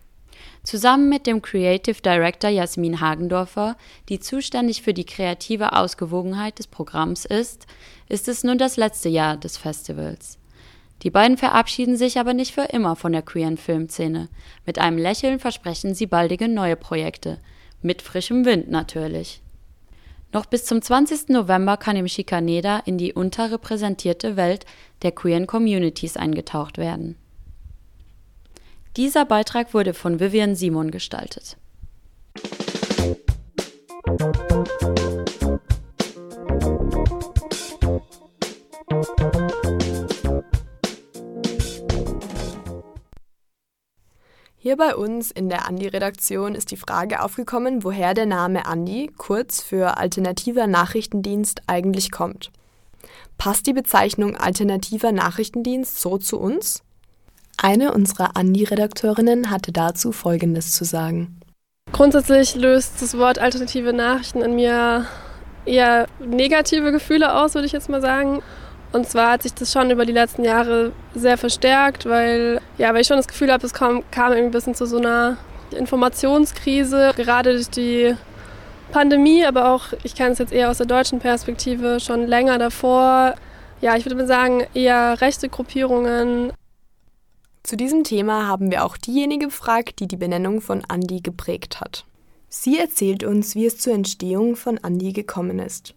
Zusammen 0.62 1.08
mit 1.08 1.26
dem 1.26 1.40
Creative 1.40 2.00
Director 2.00 2.50
Jasmin 2.50 3.00
Hagendorfer, 3.00 3.76
die 4.10 4.20
zuständig 4.20 4.82
für 4.82 4.92
die 4.92 5.04
kreative 5.04 5.72
Ausgewogenheit 5.72 6.58
des 6.58 6.66
Programms 6.66 7.24
ist, 7.24 7.66
ist 8.08 8.28
es 8.28 8.44
nun 8.44 8.58
das 8.58 8.76
letzte 8.76 9.08
Jahr 9.08 9.38
des 9.38 9.56
Festivals. 9.56 10.38
Die 11.02 11.10
beiden 11.10 11.36
verabschieden 11.36 11.96
sich 11.96 12.18
aber 12.18 12.34
nicht 12.34 12.54
für 12.54 12.64
immer 12.64 12.96
von 12.96 13.12
der 13.12 13.22
queeren 13.22 13.56
Filmszene. 13.56 14.28
Mit 14.64 14.78
einem 14.78 14.98
Lächeln 14.98 15.38
versprechen 15.38 15.94
sie 15.94 16.06
baldige 16.06 16.48
neue 16.48 16.76
Projekte. 16.76 17.38
Mit 17.82 18.00
frischem 18.00 18.44
Wind 18.44 18.70
natürlich. 18.70 19.42
Noch 20.34 20.46
bis 20.46 20.64
zum 20.64 20.82
20. 20.82 21.28
November 21.28 21.76
kann 21.76 21.94
im 21.94 22.08
Schikaneda 22.08 22.80
in 22.86 22.98
die 22.98 23.12
unterrepräsentierte 23.12 24.36
Welt 24.36 24.66
der 25.02 25.12
queeren 25.12 25.46
Communities 25.46 26.16
eingetaucht 26.16 26.76
werden. 26.76 27.14
Dieser 28.96 29.26
Beitrag 29.26 29.74
wurde 29.74 29.94
von 29.94 30.18
Vivian 30.18 30.56
Simon 30.56 30.90
gestaltet. 30.90 31.56
Hier 44.64 44.78
bei 44.78 44.96
uns 44.96 45.30
in 45.30 45.50
der 45.50 45.68
Andi-Redaktion 45.68 46.54
ist 46.54 46.70
die 46.70 46.78
Frage 46.78 47.22
aufgekommen, 47.22 47.84
woher 47.84 48.14
der 48.14 48.24
Name 48.24 48.64
Andi, 48.64 49.10
kurz 49.18 49.62
für 49.62 49.98
Alternativer 49.98 50.66
Nachrichtendienst, 50.66 51.60
eigentlich 51.66 52.10
kommt. 52.10 52.50
Passt 53.36 53.66
die 53.66 53.74
Bezeichnung 53.74 54.38
Alternativer 54.38 55.12
Nachrichtendienst 55.12 56.00
so 56.00 56.16
zu 56.16 56.40
uns? 56.40 56.82
Eine 57.58 57.92
unserer 57.92 58.38
Andi-Redakteurinnen 58.38 59.50
hatte 59.50 59.70
dazu 59.70 60.12
Folgendes 60.12 60.72
zu 60.72 60.86
sagen. 60.86 61.38
Grundsätzlich 61.92 62.54
löst 62.54 63.02
das 63.02 63.18
Wort 63.18 63.38
alternative 63.38 63.92
Nachrichten 63.92 64.40
in 64.40 64.54
mir 64.54 65.04
eher 65.66 66.06
negative 66.20 66.90
Gefühle 66.90 67.34
aus, 67.34 67.52
würde 67.52 67.66
ich 67.66 67.72
jetzt 67.72 67.90
mal 67.90 68.00
sagen. 68.00 68.42
Und 68.94 69.08
zwar 69.08 69.32
hat 69.32 69.42
sich 69.42 69.52
das 69.52 69.72
schon 69.72 69.90
über 69.90 70.06
die 70.06 70.12
letzten 70.12 70.44
Jahre 70.44 70.92
sehr 71.16 71.36
verstärkt, 71.36 72.06
weil, 72.06 72.60
ja, 72.78 72.94
weil 72.94 73.00
ich 73.00 73.08
schon 73.08 73.16
das 73.16 73.26
Gefühl 73.26 73.50
habe, 73.50 73.66
es 73.66 73.74
kam, 73.74 74.04
kam 74.12 74.30
irgendwie 74.30 74.50
ein 74.50 74.50
bisschen 74.52 74.76
zu 74.76 74.86
so 74.86 74.98
einer 74.98 75.36
Informationskrise, 75.72 77.10
gerade 77.16 77.54
durch 77.54 77.68
die 77.68 78.14
Pandemie, 78.92 79.44
aber 79.44 79.72
auch, 79.72 79.86
ich 80.04 80.14
kenne 80.14 80.30
es 80.30 80.38
jetzt 80.38 80.52
eher 80.52 80.70
aus 80.70 80.78
der 80.78 80.86
deutschen 80.86 81.18
Perspektive, 81.18 81.98
schon 81.98 82.28
länger 82.28 82.56
davor. 82.58 83.34
Ja, 83.80 83.96
ich 83.96 84.04
würde 84.04 84.14
mal 84.14 84.28
sagen, 84.28 84.64
eher 84.74 85.20
rechte 85.20 85.48
Gruppierungen. 85.48 86.52
Zu 87.64 87.76
diesem 87.76 88.04
Thema 88.04 88.46
haben 88.46 88.70
wir 88.70 88.84
auch 88.84 88.96
diejenige 88.96 89.46
befragt, 89.46 89.98
die 89.98 90.06
die 90.06 90.16
Benennung 90.16 90.60
von 90.60 90.84
Andi 90.86 91.20
geprägt 91.20 91.80
hat. 91.80 92.04
Sie 92.48 92.78
erzählt 92.78 93.24
uns, 93.24 93.56
wie 93.56 93.66
es 93.66 93.78
zur 93.78 93.92
Entstehung 93.92 94.54
von 94.54 94.78
Andi 94.78 95.12
gekommen 95.12 95.58
ist. 95.58 95.94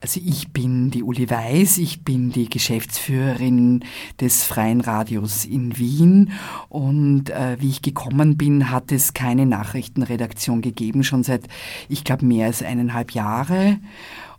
Also 0.00 0.20
ich 0.24 0.52
bin 0.52 0.92
die 0.92 1.02
Uli 1.02 1.28
Weiß, 1.28 1.78
ich 1.78 2.04
bin 2.04 2.30
die 2.30 2.48
Geschäftsführerin 2.48 3.84
des 4.20 4.44
Freien 4.44 4.80
Radios 4.80 5.44
in 5.44 5.76
Wien 5.76 6.30
und 6.68 7.30
äh, 7.30 7.56
wie 7.58 7.70
ich 7.70 7.82
gekommen 7.82 8.36
bin, 8.36 8.70
hat 8.70 8.92
es 8.92 9.12
keine 9.12 9.44
Nachrichtenredaktion 9.44 10.62
gegeben, 10.62 11.02
schon 11.02 11.24
seit, 11.24 11.48
ich 11.88 12.04
glaube, 12.04 12.26
mehr 12.26 12.46
als 12.46 12.62
eineinhalb 12.62 13.10
Jahre. 13.10 13.80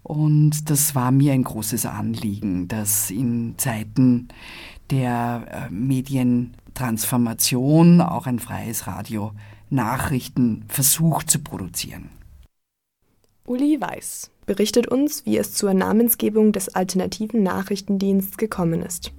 Und 0.02 0.70
das 0.70 0.96
war 0.96 1.12
mir 1.12 1.34
ein 1.34 1.44
großes 1.44 1.86
Anliegen, 1.86 2.70
dass 2.70 3.12
in 3.12 3.56
Zeiten 3.58 4.30
der 4.92 5.68
äh, 5.68 5.70
Medientransformation 5.70 8.00
auch 8.00 8.28
ein 8.28 8.40
freies 8.40 8.88
Radio 8.88 9.34
Nachrichten 9.70 10.64
versucht 10.70 11.30
zu 11.30 11.40
produzieren. 11.40 12.12
Uli 13.46 13.82
Weiß 13.82 14.32
berichtet 14.50 14.88
uns, 14.88 15.28
wie 15.28 15.38
es 15.38 15.54
zur 15.54 15.76
Namensgebung 15.76 16.52
des 16.54 16.70
alternativen 16.70 17.44
Nachrichtendienstes 17.44 18.36
gekommen 18.36 18.82
ist. 18.82 19.12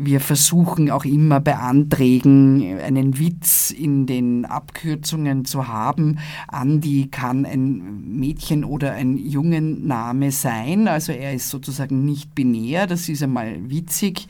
Wir 0.00 0.20
versuchen 0.20 0.90
auch 0.90 1.04
immer 1.04 1.40
bei 1.40 1.56
Anträgen 1.56 2.78
einen 2.78 3.18
Witz 3.18 3.72
in 3.72 4.06
den 4.06 4.44
Abkürzungen 4.44 5.44
zu 5.44 5.66
haben. 5.66 6.18
Andi 6.46 7.08
kann 7.10 7.44
ein 7.44 8.04
Mädchen 8.16 8.64
oder 8.64 8.92
ein 8.92 9.16
Jungenname 9.16 10.30
sein, 10.30 10.86
also 10.86 11.12
er 11.12 11.34
ist 11.34 11.50
sozusagen 11.50 12.04
nicht 12.04 12.34
binär, 12.34 12.86
das 12.86 13.08
ist 13.08 13.22
einmal 13.22 13.56
witzig. 13.68 14.28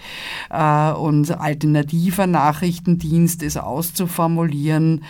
Äh, 0.50 0.92
und 0.92 1.38
alternativer 1.38 2.26
Nachrichtendienst, 2.26 3.42
es 3.42 3.56
auszuformulieren, 3.58 5.04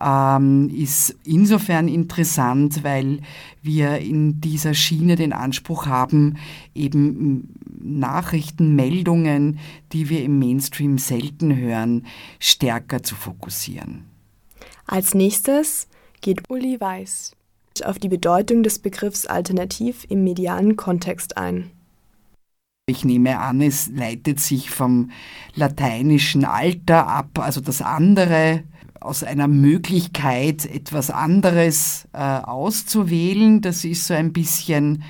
ähm, 0.00 0.70
ist 0.70 1.16
insofern 1.24 1.86
interessant, 1.86 2.82
weil 2.82 3.20
wir 3.62 3.98
in 3.98 4.40
dieser 4.40 4.74
Schiene 4.74 5.16
den 5.16 5.32
Anspruch 5.32 5.86
haben, 5.86 6.36
eben 6.74 7.48
Nachrichtenmeldungen, 7.80 9.58
die 9.92 10.08
wir 10.08 10.22
im 10.24 10.38
Mainstream 10.38 10.98
selten 10.98 11.56
hören, 11.56 12.06
stärker 12.38 13.02
zu 13.02 13.14
fokussieren. 13.14 14.04
Als 14.86 15.14
nächstes 15.14 15.88
geht 16.20 16.48
Uli 16.48 16.80
Weiß 16.80 17.32
auf 17.84 17.98
die 17.98 18.08
Bedeutung 18.08 18.62
des 18.62 18.78
Begriffs 18.78 19.26
Alternativ 19.26 20.04
im 20.08 20.24
medialen 20.24 20.76
Kontext 20.76 21.36
ein. 21.36 21.70
Ich 22.86 23.04
nehme 23.04 23.38
an, 23.38 23.60
es 23.60 23.88
leitet 23.88 24.40
sich 24.40 24.70
vom 24.70 25.10
lateinischen 25.54 26.44
Alter 26.44 27.06
ab, 27.06 27.38
also 27.38 27.60
das 27.60 27.82
andere 27.82 28.64
aus 29.00 29.22
einer 29.22 29.46
Möglichkeit, 29.46 30.64
etwas 30.66 31.10
anderes 31.10 32.08
äh, 32.12 32.18
auszuwählen. 32.18 33.60
Das 33.60 33.84
ist 33.84 34.06
so 34.06 34.14
ein 34.14 34.32
bisschen, 34.32 35.04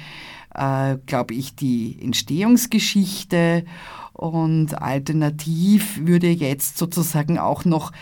äh, 0.58 0.98
glaube 1.06 1.34
ich, 1.34 1.54
die 1.54 1.98
Entstehungsgeschichte. 2.02 3.64
Und 4.12 4.74
alternativ 4.82 6.00
würde 6.04 6.28
jetzt 6.28 6.76
sozusagen 6.76 7.38
auch 7.38 7.64
noch 7.64 7.92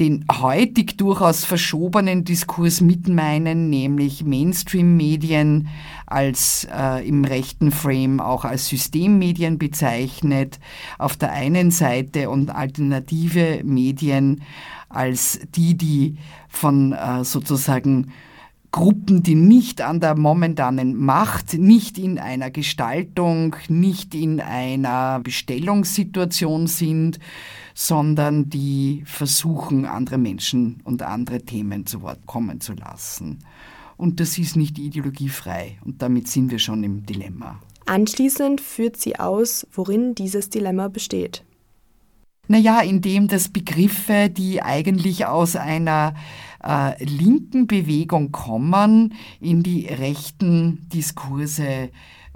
den 0.00 0.24
heutig 0.32 0.96
durchaus 0.96 1.44
verschobenen 1.44 2.24
Diskurs 2.24 2.80
mit 2.80 3.06
meinen, 3.06 3.68
nämlich 3.68 4.24
Mainstream-Medien 4.24 5.68
als 6.06 6.66
äh, 6.74 7.06
im 7.06 7.24
rechten 7.24 7.70
Frame 7.70 8.20
auch 8.20 8.46
als 8.46 8.68
Systemmedien 8.68 9.58
bezeichnet, 9.58 10.58
auf 10.98 11.16
der 11.16 11.32
einen 11.32 11.70
Seite 11.70 12.30
und 12.30 12.50
alternative 12.50 13.60
Medien 13.62 14.42
als 14.88 15.40
die, 15.54 15.76
die 15.76 16.16
von 16.48 16.92
äh, 16.92 17.22
sozusagen 17.24 18.12
Gruppen, 18.72 19.22
die 19.24 19.34
nicht 19.34 19.80
an 19.80 19.98
der 19.98 20.16
momentanen 20.16 20.96
Macht, 20.96 21.54
nicht 21.54 21.98
in 21.98 22.18
einer 22.18 22.50
Gestaltung, 22.50 23.56
nicht 23.68 24.14
in 24.14 24.40
einer 24.40 25.20
Bestellungssituation 25.20 26.68
sind, 26.68 27.18
sondern 27.74 28.48
die 28.48 29.02
versuchen, 29.06 29.86
andere 29.86 30.18
Menschen 30.18 30.80
und 30.84 31.02
andere 31.02 31.40
Themen 31.40 31.84
zu 31.86 32.02
Wort 32.02 32.24
kommen 32.26 32.60
zu 32.60 32.74
lassen. 32.74 33.40
Und 33.96 34.20
das 34.20 34.38
ist 34.38 34.56
nicht 34.56 34.78
ideologiefrei. 34.78 35.78
Und 35.84 36.00
damit 36.00 36.28
sind 36.28 36.50
wir 36.50 36.58
schon 36.58 36.84
im 36.84 37.04
Dilemma. 37.04 37.60
Anschließend 37.86 38.60
führt 38.60 38.96
sie 38.96 39.18
aus, 39.18 39.66
worin 39.72 40.14
dieses 40.14 40.48
Dilemma 40.48 40.88
besteht. 40.88 41.44
Naja, 42.50 42.80
indem 42.80 43.28
das 43.28 43.48
Begriffe, 43.48 44.28
die 44.28 44.60
eigentlich 44.60 45.24
aus 45.24 45.54
einer 45.54 46.14
äh, 46.64 47.04
linken 47.04 47.68
Bewegung 47.68 48.32
kommen, 48.32 49.14
in 49.40 49.62
die 49.62 49.86
rechten 49.86 50.88
Diskurse 50.92 51.90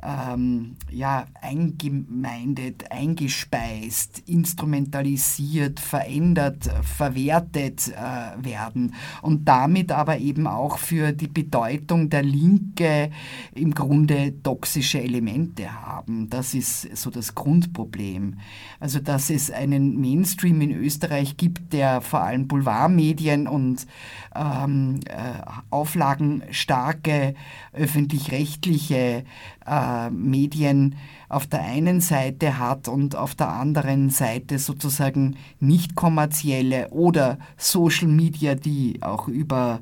ähm, 0.05 0.77
ja, 0.91 1.25
eingemeindet, 1.41 2.91
eingespeist, 2.91 4.23
instrumentalisiert, 4.27 5.81
verändert, 5.81 6.71
verwertet 6.83 7.89
äh, 7.89 8.45
werden 8.45 8.95
und 9.23 9.49
damit 9.49 9.93
aber 9.93 10.19
eben 10.19 10.47
auch 10.47 10.79
für 10.79 11.13
die 11.13 11.29
Bedeutung 11.29 12.11
der 12.11 12.23
Linke 12.23 13.11
im 13.55 13.73
Grunde 13.73 14.43
toxische 14.43 15.01
Elemente 15.01 15.73
haben. 15.73 16.29
Das 16.29 16.55
ist 16.55 16.97
so 16.97 17.11
das 17.11 17.35
Grundproblem. 17.35 18.39
Also, 18.81 19.01
dass 19.01 19.31
es 19.31 19.51
einen 19.51 20.01
Mainstream 20.01 20.61
in 20.61 20.73
Österreich 20.73 21.37
gibt, 21.37 21.73
der 21.73 22.03
vor 22.03 22.21
allem 22.21 22.47
Boulevardmedien 22.47 23.49
und 23.49 23.87
ähm, 24.35 25.01
äh, 25.07 25.41
auflagenstarke 25.71 27.35
öffentlich-rechtliche 27.73 29.25
äh, 29.67 29.94
Medien 30.11 30.97
auf 31.29 31.47
der 31.47 31.63
einen 31.63 32.01
Seite 32.01 32.59
hat 32.59 32.89
und 32.89 33.17
auf 33.17 33.35
der 33.35 33.49
anderen 33.49 34.11
Seite 34.11 34.59
sozusagen 34.59 35.37
nicht 35.61 35.95
kommerzielle 35.95 36.91
oder 36.91 37.39
Social 37.57 38.09
Media, 38.09 38.55
die 38.55 39.03
auch 39.03 39.29
über 39.29 39.81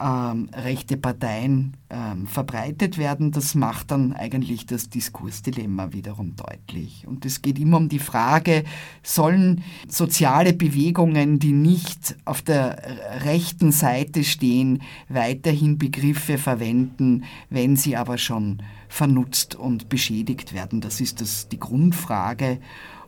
ähm, 0.00 0.48
rechte 0.54 0.96
Parteien 0.96 1.76
ähm, 1.90 2.26
verbreitet 2.26 2.96
werden, 2.96 3.32
das 3.32 3.54
macht 3.54 3.90
dann 3.90 4.14
eigentlich 4.14 4.64
das 4.64 4.88
Diskursdilemma 4.88 5.92
wiederum 5.92 6.36
deutlich. 6.36 7.06
Und 7.06 7.26
es 7.26 7.42
geht 7.42 7.58
immer 7.58 7.76
um 7.76 7.88
die 7.88 7.98
Frage, 7.98 8.64
sollen 9.02 9.62
soziale 9.88 10.54
Bewegungen, 10.54 11.38
die 11.38 11.52
nicht 11.52 12.16
auf 12.24 12.40
der 12.40 12.82
rechten 13.24 13.72
Seite 13.72 14.24
stehen, 14.24 14.80
weiterhin 15.08 15.76
Begriffe 15.76 16.38
verwenden, 16.38 17.24
wenn 17.50 17.76
sie 17.76 17.96
aber 17.96 18.16
schon 18.16 18.62
vernutzt 18.90 19.54
und 19.54 19.88
beschädigt 19.88 20.52
werden? 20.52 20.82
Das 20.82 21.00
ist 21.00 21.22
das, 21.22 21.48
die 21.48 21.58
Grundfrage. 21.58 22.58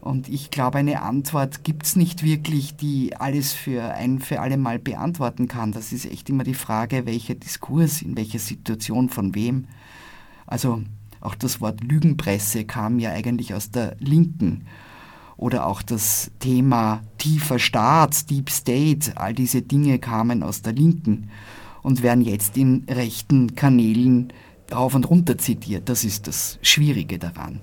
Und 0.01 0.29
ich 0.29 0.51
glaube, 0.51 0.79
eine 0.79 1.03
Antwort 1.03 1.63
gibt 1.65 1.85
es 1.85 1.97
nicht 1.97 2.23
wirklich, 2.23 2.77
die 2.77 3.15
alles 3.17 3.53
für 3.53 3.95
ein 3.95 4.21
für 4.21 4.41
alle 4.41 4.57
Mal 4.57 4.79
beantworten 4.79 5.49
kann. 5.49 5.73
Das 5.73 5.93
ist 5.93 6.07
echt 6.07 6.31
immer 6.31 6.45
die 6.45 6.55
Frage, 6.55 7.05
welcher 7.07 7.35
Diskurs, 7.35 8.03
in 8.03 8.17
welcher 8.17 8.39
Situation, 8.39 9.11
von 9.11 9.35
wem. 9.35 9.67
Also 10.47 10.83
auch 11.21 11.35
das 11.35 11.61
Wort 11.61 11.85
Lügenpresse 11.85 12.65
kam 12.65 12.99
ja 12.99 13.11
eigentlich 13.11 13.55
aus 13.55 13.71
der 13.71 13.97
Linken. 13.99 14.67
Oder 15.37 15.67
auch 15.67 15.83
das 15.83 16.31
Thema 16.39 17.03
tiefer 17.19 17.59
Staat, 17.59 18.31
Deep 18.31 18.51
State, 18.51 19.13
all 19.17 19.35
diese 19.35 19.63
Dinge 19.63 19.99
kamen 19.99 20.43
aus 20.43 20.63
der 20.63 20.73
Linken 20.73 21.31
und 21.83 22.03
werden 22.03 22.23
jetzt 22.23 22.57
in 22.57 22.85
rechten 22.89 23.55
Kanälen 23.55 24.33
rauf 24.73 24.95
und 24.95 25.09
runter 25.09 25.39
zitiert. 25.39 25.89
Das 25.89 26.05
ist 26.05 26.27
das 26.27 26.59
Schwierige 26.63 27.19
daran. 27.19 27.61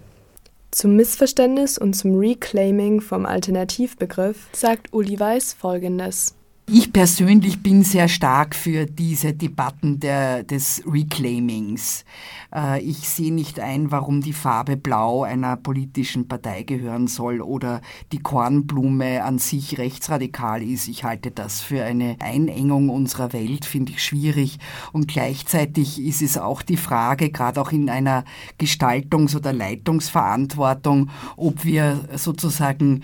Zum 0.71 0.95
Missverständnis 0.95 1.77
und 1.77 1.93
zum 1.93 2.15
Reclaiming 2.15 3.01
vom 3.01 3.25
Alternativbegriff 3.25 4.49
sagt 4.53 4.93
Uli 4.93 5.19
Weiß 5.19 5.53
Folgendes. 5.53 6.35
Ich 6.71 6.93
persönlich 6.93 7.63
bin 7.63 7.83
sehr 7.83 8.07
stark 8.07 8.53
für 8.53 8.85
diese 8.85 9.33
Debatten 9.33 9.99
der, 9.99 10.43
des 10.43 10.83
Reclaimings. 10.85 12.05
Äh, 12.53 12.83
ich 12.83 13.09
sehe 13.09 13.33
nicht 13.33 13.59
ein, 13.59 13.89
warum 13.91 14.21
die 14.21 14.33
Farbe 14.33 14.77
Blau 14.77 15.23
einer 15.23 15.57
politischen 15.57 16.27
Partei 16.27 16.61
gehören 16.61 17.07
soll 17.07 17.41
oder 17.41 17.81
die 18.11 18.19
Kornblume 18.19 19.23
an 19.23 19.39
sich 19.39 19.79
rechtsradikal 19.79 20.61
ist. 20.61 20.87
Ich 20.87 21.03
halte 21.03 21.31
das 21.31 21.59
für 21.59 21.83
eine 21.83 22.17
Einengung 22.19 22.89
unserer 22.89 23.33
Welt, 23.33 23.65
finde 23.65 23.93
ich 23.93 24.03
schwierig. 24.03 24.59
Und 24.93 25.07
gleichzeitig 25.07 25.99
ist 25.99 26.21
es 26.21 26.37
auch 26.37 26.61
die 26.61 26.77
Frage, 26.77 27.31
gerade 27.31 27.61
auch 27.61 27.71
in 27.71 27.89
einer 27.89 28.25
Gestaltungs- 28.59 29.35
oder 29.35 29.53
Leitungsverantwortung, 29.53 31.09
ob 31.35 31.65
wir 31.65 32.07
sozusagen 32.15 33.01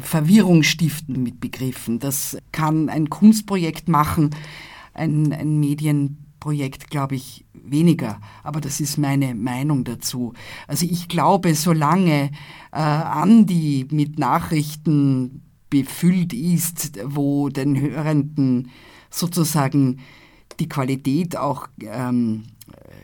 Verwirrung 0.00 0.62
stiften 0.62 1.22
mit 1.22 1.40
Begriffen. 1.40 1.98
Das 1.98 2.36
kann 2.52 2.88
ein 2.88 3.10
Kunstprojekt 3.10 3.88
machen, 3.88 4.30
ein, 4.92 5.32
ein 5.32 5.58
Medienprojekt, 5.58 6.90
glaube 6.90 7.16
ich, 7.16 7.44
weniger. 7.52 8.20
Aber 8.42 8.60
das 8.60 8.80
ist 8.80 8.98
meine 8.98 9.34
Meinung 9.34 9.84
dazu. 9.84 10.32
Also 10.66 10.86
ich 10.86 11.08
glaube, 11.08 11.54
solange 11.54 12.30
äh, 12.72 12.76
Andi 12.76 13.86
mit 13.90 14.18
Nachrichten 14.18 15.42
befüllt 15.70 16.32
ist, 16.32 17.00
wo 17.04 17.48
den 17.48 17.80
Hörenden 17.80 18.70
sozusagen 19.10 19.98
die 20.60 20.68
Qualität 20.68 21.36
auch 21.36 21.68
ähm, 21.80 22.44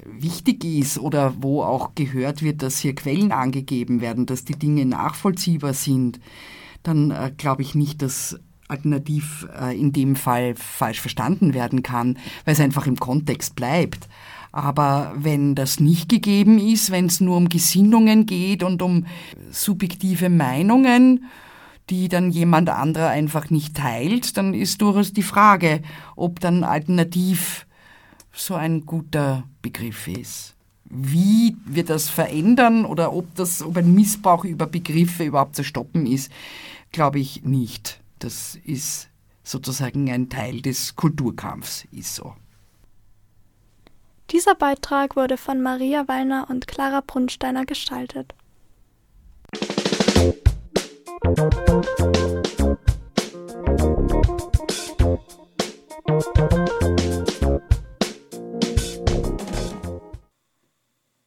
wichtig 0.04 0.64
ist 0.64 0.98
oder 0.98 1.34
wo 1.40 1.62
auch 1.62 1.94
gehört 1.94 2.42
wird, 2.42 2.62
dass 2.62 2.78
hier 2.78 2.94
Quellen 2.94 3.32
angegeben 3.32 4.00
werden, 4.00 4.26
dass 4.26 4.44
die 4.44 4.58
Dinge 4.58 4.86
nachvollziehbar 4.86 5.74
sind, 5.74 6.20
dann 6.82 7.10
äh, 7.10 7.32
glaube 7.36 7.62
ich 7.62 7.74
nicht, 7.74 8.02
dass 8.02 8.38
alternativ 8.68 9.46
äh, 9.60 9.78
in 9.78 9.92
dem 9.92 10.16
Fall 10.16 10.54
falsch 10.54 11.00
verstanden 11.00 11.54
werden 11.54 11.82
kann, 11.82 12.18
weil 12.44 12.54
es 12.54 12.60
einfach 12.60 12.86
im 12.86 12.98
Kontext 12.98 13.56
bleibt. 13.56 14.08
Aber 14.52 15.12
wenn 15.16 15.54
das 15.54 15.78
nicht 15.80 16.08
gegeben 16.08 16.58
ist, 16.58 16.90
wenn 16.90 17.06
es 17.06 17.20
nur 17.20 17.36
um 17.36 17.48
Gesinnungen 17.48 18.26
geht 18.26 18.62
und 18.62 18.82
um 18.82 19.06
subjektive 19.50 20.28
Meinungen, 20.28 21.24
die 21.88 22.08
dann 22.08 22.30
jemand 22.30 22.68
anderer 22.68 23.08
einfach 23.08 23.50
nicht 23.50 23.76
teilt, 23.76 24.36
dann 24.36 24.54
ist 24.54 24.80
durchaus 24.80 25.12
die 25.12 25.22
Frage, 25.22 25.82
ob 26.16 26.40
dann 26.40 26.64
alternativ 26.64 27.66
so 28.32 28.54
ein 28.54 28.86
guter 28.86 29.44
Begriff 29.60 30.06
ist. 30.08 30.54
Wie 30.90 31.56
wir 31.64 31.84
das 31.84 32.08
verändern 32.08 32.84
oder 32.84 33.12
ob 33.12 33.34
das, 33.36 33.62
ob 33.62 33.76
ein 33.76 33.94
Missbrauch 33.94 34.44
über 34.44 34.66
Begriffe 34.66 35.24
überhaupt 35.24 35.54
zu 35.54 35.62
stoppen 35.62 36.04
ist, 36.04 36.32
glaube 36.90 37.20
ich 37.20 37.44
nicht. 37.44 38.00
Das 38.18 38.58
ist 38.64 39.08
sozusagen 39.44 40.10
ein 40.10 40.28
Teil 40.28 40.60
des 40.60 40.96
Kulturkampfs, 40.96 41.86
ist 41.92 42.16
so. 42.16 42.34
Dieser 44.30 44.54
Beitrag 44.54 45.16
wurde 45.16 45.36
von 45.36 45.60
Maria 45.60 46.06
Wallner 46.06 46.46
und 46.48 46.68
Clara 46.68 47.02
Brunsteiner 47.04 47.64
gestaltet. 47.66 48.34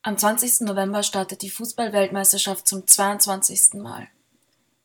Am 0.05 0.17
20. 0.17 0.67
November 0.67 1.01
startet 1.01 1.43
die 1.43 1.49
Fußball-Weltmeisterschaft 1.49 2.67
zum 2.67 2.85
22. 2.85 3.75
Mal. 3.75 4.09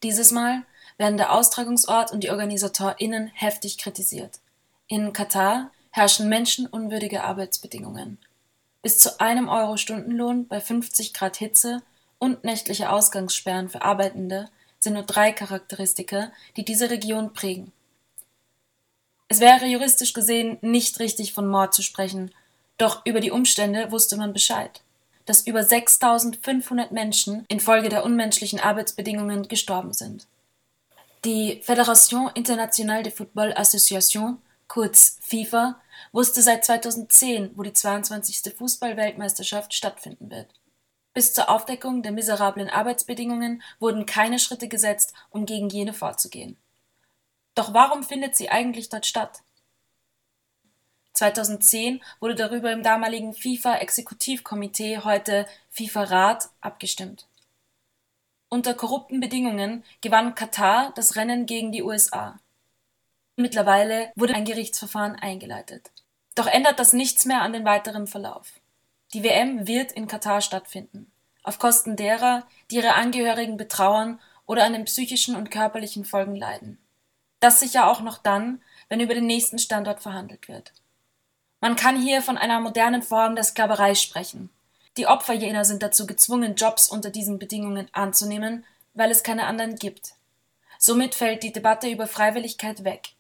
Dieses 0.05 0.31
Mal 0.31 0.63
werden 0.97 1.17
der 1.17 1.33
Austragungsort 1.33 2.13
und 2.13 2.23
die 2.23 2.31
OrganisatorInnen 2.31 3.27
heftig 3.35 3.79
kritisiert. 3.79 4.39
In 4.87 5.13
Katar 5.13 5.73
herrschen 5.91 6.29
menschenunwürdige 6.29 7.25
Arbeitsbedingungen. 7.25 8.19
Bis 8.81 9.01
zu 9.01 9.21
einem 9.21 9.49
Euro 9.49 9.77
Stundenlohn 9.77 10.47
bei 10.47 10.61
50 10.61 11.13
Grad 11.13 11.37
Hitze 11.37 11.83
und 12.21 12.45
nächtliche 12.45 12.93
Ausgangssperren 12.93 13.69
für 13.69 13.83
Arbeitende 13.83 14.49
sind 14.79 14.93
nur 14.93 15.03
drei 15.03 15.33
Charakteristika, 15.33 16.31
die 16.57 16.65
diese 16.65 16.91
Region 16.91 17.33
prägen. 17.33 17.73
Es 19.27 19.41
wäre 19.41 19.67
juristisch 19.67 20.13
gesehen 20.13 20.59
nicht 20.61 21.01
richtig 21.01 21.33
von 21.33 21.49
Mord 21.49 21.75
zu 21.75 21.83
sprechen, 21.83 22.31
doch 22.77 23.05
über 23.05 23.19
die 23.19 23.33
Umstände 23.33 23.91
wusste 23.91 24.17
man 24.17 24.33
Bescheid, 24.33 24.81
dass 25.29 25.47
über 25.47 25.63
6500 25.63 26.91
Menschen 26.91 27.45
infolge 27.49 27.91
der 27.91 28.03
unmenschlichen 28.03 28.61
Arbeitsbedingungen 28.61 29.47
gestorben 29.47 29.93
sind. 29.93 30.27
Die 31.27 31.61
Fédération 31.63 32.31
Internationale 32.35 33.03
de 33.03 33.13
Football 33.13 33.53
Association, 33.53 34.39
kurz 34.69 35.19
FIFA, 35.21 35.79
wusste 36.13 36.41
seit 36.41 36.65
2010, 36.65 37.51
wo 37.57 37.63
die 37.63 37.75
22. 37.75 38.55
Fußball-Weltmeisterschaft 38.57 39.75
stattfinden 39.75 40.31
wird. 40.31 40.47
Bis 41.13 41.35
zur 41.35 41.51
Aufdeckung 41.51 42.03
der 42.03 42.13
miserablen 42.13 42.71
Arbeitsbedingungen 42.71 43.63
wurden 43.81 44.07
keine 44.07 44.39
Schritte 44.39 44.69
gesetzt, 44.69 45.13
um 45.29 45.45
gegen 45.45 45.69
jene 45.69 45.93
vorzugehen. 45.93 46.57
Doch 47.55 47.75
warum 47.75 48.03
findet 48.03 48.35
sie 48.35 48.49
eigentlich 48.49 48.89
dort 48.89 49.05
statt? 49.05 49.43
2010 51.19 52.01
wurde 52.21 52.37
darüber 52.37 52.71
im 52.73 52.83
damaligen 52.83 53.35
FIFA-Exekutivkomitee, 53.35 54.99
heute 54.99 55.47
FIFA-Rat, 55.71 56.49
abgestimmt. 56.61 57.27
Unter 58.49 58.75
korrupten 58.75 59.21
Bedingungen 59.21 59.85
gewann 60.01 60.35
Katar 60.35 60.93
das 60.95 61.17
Rennen 61.17 61.47
gegen 61.47 61.73
die 61.73 61.83
USA. 61.83 62.39
Mittlerweile 63.37 64.13
wurde 64.15 64.35
ein 64.35 64.45
Gerichtsverfahren 64.45 65.17
eingeleitet. 65.17 65.91
Doch 66.35 66.47
ändert 66.47 66.79
das 66.79 66.93
nichts 66.93 67.25
mehr 67.25 67.43
an 67.43 67.53
den 67.53 67.65
weiteren 67.65 68.07
Verlauf. 68.07 68.53
Die 69.13 69.25
WM 69.25 69.67
wird 69.67 69.93
in 69.93 70.07
Katar 70.07 70.41
stattfinden, 70.41 71.11
auf 71.43 71.59
Kosten 71.59 71.97
derer, 71.97 72.47
die 72.71 72.77
ihre 72.77 72.95
Angehörigen 72.95 73.57
betrauern 73.57 74.21
oder 74.47 74.65
an 74.65 74.73
den 74.73 74.85
psychischen 74.85 75.35
und 75.35 75.51
körperlichen 75.51 76.05
Folgen 76.05 76.37
leiden. 76.37 76.79
Das 77.41 77.61
sicher 77.61 77.91
auch 77.91 78.01
noch 78.01 78.19
dann, 78.19 78.63
wenn 78.89 79.01
über 79.01 79.15
den 79.15 79.27
nächsten 79.27 79.59
Standort 79.59 80.01
verhandelt 80.01 80.49
wird. 80.49 80.73
Man 81.61 81.77
kann 81.77 82.01
hier 82.01 82.23
von 82.23 82.39
einer 82.39 82.61
modernen 82.61 83.03
Form 83.03 83.35
der 83.35 83.45
Sklaverei 83.45 83.95
sprechen. 83.95 84.51
Die 84.97 85.07
Opfer 85.07 85.35
jener 85.35 85.65
sind 85.65 85.83
dazu 85.83 86.07
gezwungen, 86.07 86.55
Jobs 86.55 86.89
unter 86.89 87.11
diesen 87.11 87.39
Bedingungen 87.39 87.89
anzunehmen, 87.93 88.65
weil 88.95 89.11
es 89.11 89.23
keine 89.23 89.47
anderen 89.47 89.77
gibt. 89.77 90.15
Somit 90.79 91.15
fällt 91.15 91.43
die 91.43 91.53
Debatte 91.53 91.89
über 91.89 92.07
Freiwilligkeit 92.07 92.85
weg. 92.85 93.11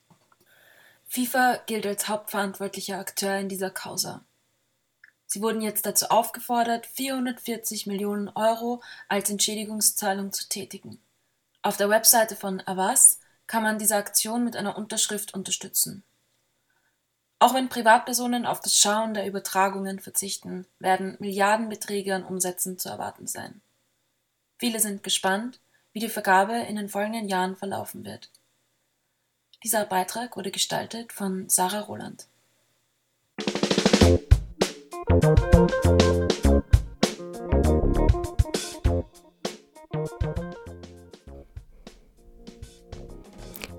FIFA 1.07 1.61
gilt 1.67 1.87
als 1.87 2.09
hauptverantwortlicher 2.09 2.99
Akteur 2.99 3.39
in 3.39 3.49
dieser 3.49 3.71
Causa. 3.71 4.25
Sie 5.27 5.43
wurden 5.43 5.61
jetzt 5.61 5.85
dazu 5.85 6.07
aufgefordert, 6.07 6.87
440 6.87 7.87
Millionen 7.87 8.29
Euro 8.29 8.83
als 9.09 9.29
Entschädigungszahlung 9.31 10.33
zu 10.33 10.49
tätigen. 10.49 11.01
Auf 11.63 11.77
der 11.77 11.91
Webseite 11.91 12.35
von 12.35 12.63
Avas 12.67 13.21
kann 13.47 13.63
man 13.63 13.79
diese 13.79 13.97
Aktion 13.97 14.45
mit 14.45 14.57
einer 14.57 14.79
Unterschrift 14.79 15.35
unterstützen. 15.35 16.03
Auch 17.41 17.55
wenn 17.55 17.69
Privatpersonen 17.69 18.47
auf 18.47 18.61
das 18.61 18.77
Schauen 18.77 19.15
der 19.15 19.27
Übertragungen 19.27 20.01
verzichten, 20.01 20.67
werden 20.81 21.17
Milliardenbeträge 21.21 22.15
an 22.15 22.25
Umsätzen 22.25 22.79
zu 22.79 22.89
erwarten 22.89 23.29
sein. 23.29 23.61
Viele 24.59 24.81
sind 24.81 25.05
gespannt, 25.05 25.61
wie 25.93 26.01
die 26.01 26.09
Vergabe 26.09 26.55
in 26.55 26.75
den 26.75 26.89
folgenden 26.89 27.29
Jahren 27.29 27.55
verlaufen 27.55 28.05
wird. 28.05 28.31
Dieser 29.63 29.85
Beitrag 29.85 30.37
wurde 30.37 30.51
gestaltet 30.51 31.13
von 31.13 31.49
Sarah 31.49 31.81
Roland. 31.81 32.27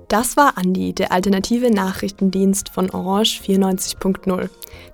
Das 0.09 0.37
war 0.37 0.57
Andi, 0.57 0.93
der 0.93 1.11
alternative 1.11 1.69
Nachrichtendienst 1.69 2.69
von 2.69 2.89
Orange 2.89 3.41
94.0. 3.45 4.49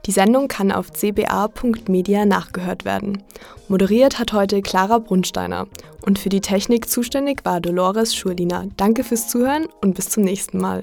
Die 0.06 0.12
Sendung 0.12 0.49
kann 0.49 0.73
auf 0.73 0.91
cba.media 0.91 2.25
nachgehört 2.25 2.84
werden. 2.84 3.23
Moderiert 3.69 4.19
hat 4.19 4.34
heute 4.34 4.62
Clara 4.62 4.99
Brunsteiner 4.99 5.67
und 6.06 6.19
für 6.19 6.28
die 6.28 6.41
Technik 6.41 6.89
zuständig 6.89 7.45
war 7.45 7.62
Dolores 7.62 8.13
Schurliner. 8.13 8.67
Danke 8.75 9.06
fürs 9.06 9.30
Zuhören 9.30 9.67
und 9.82 9.95
bis 9.95 10.10
zum 10.10 10.23
nächsten 10.23 10.58
Mal. 10.58 10.82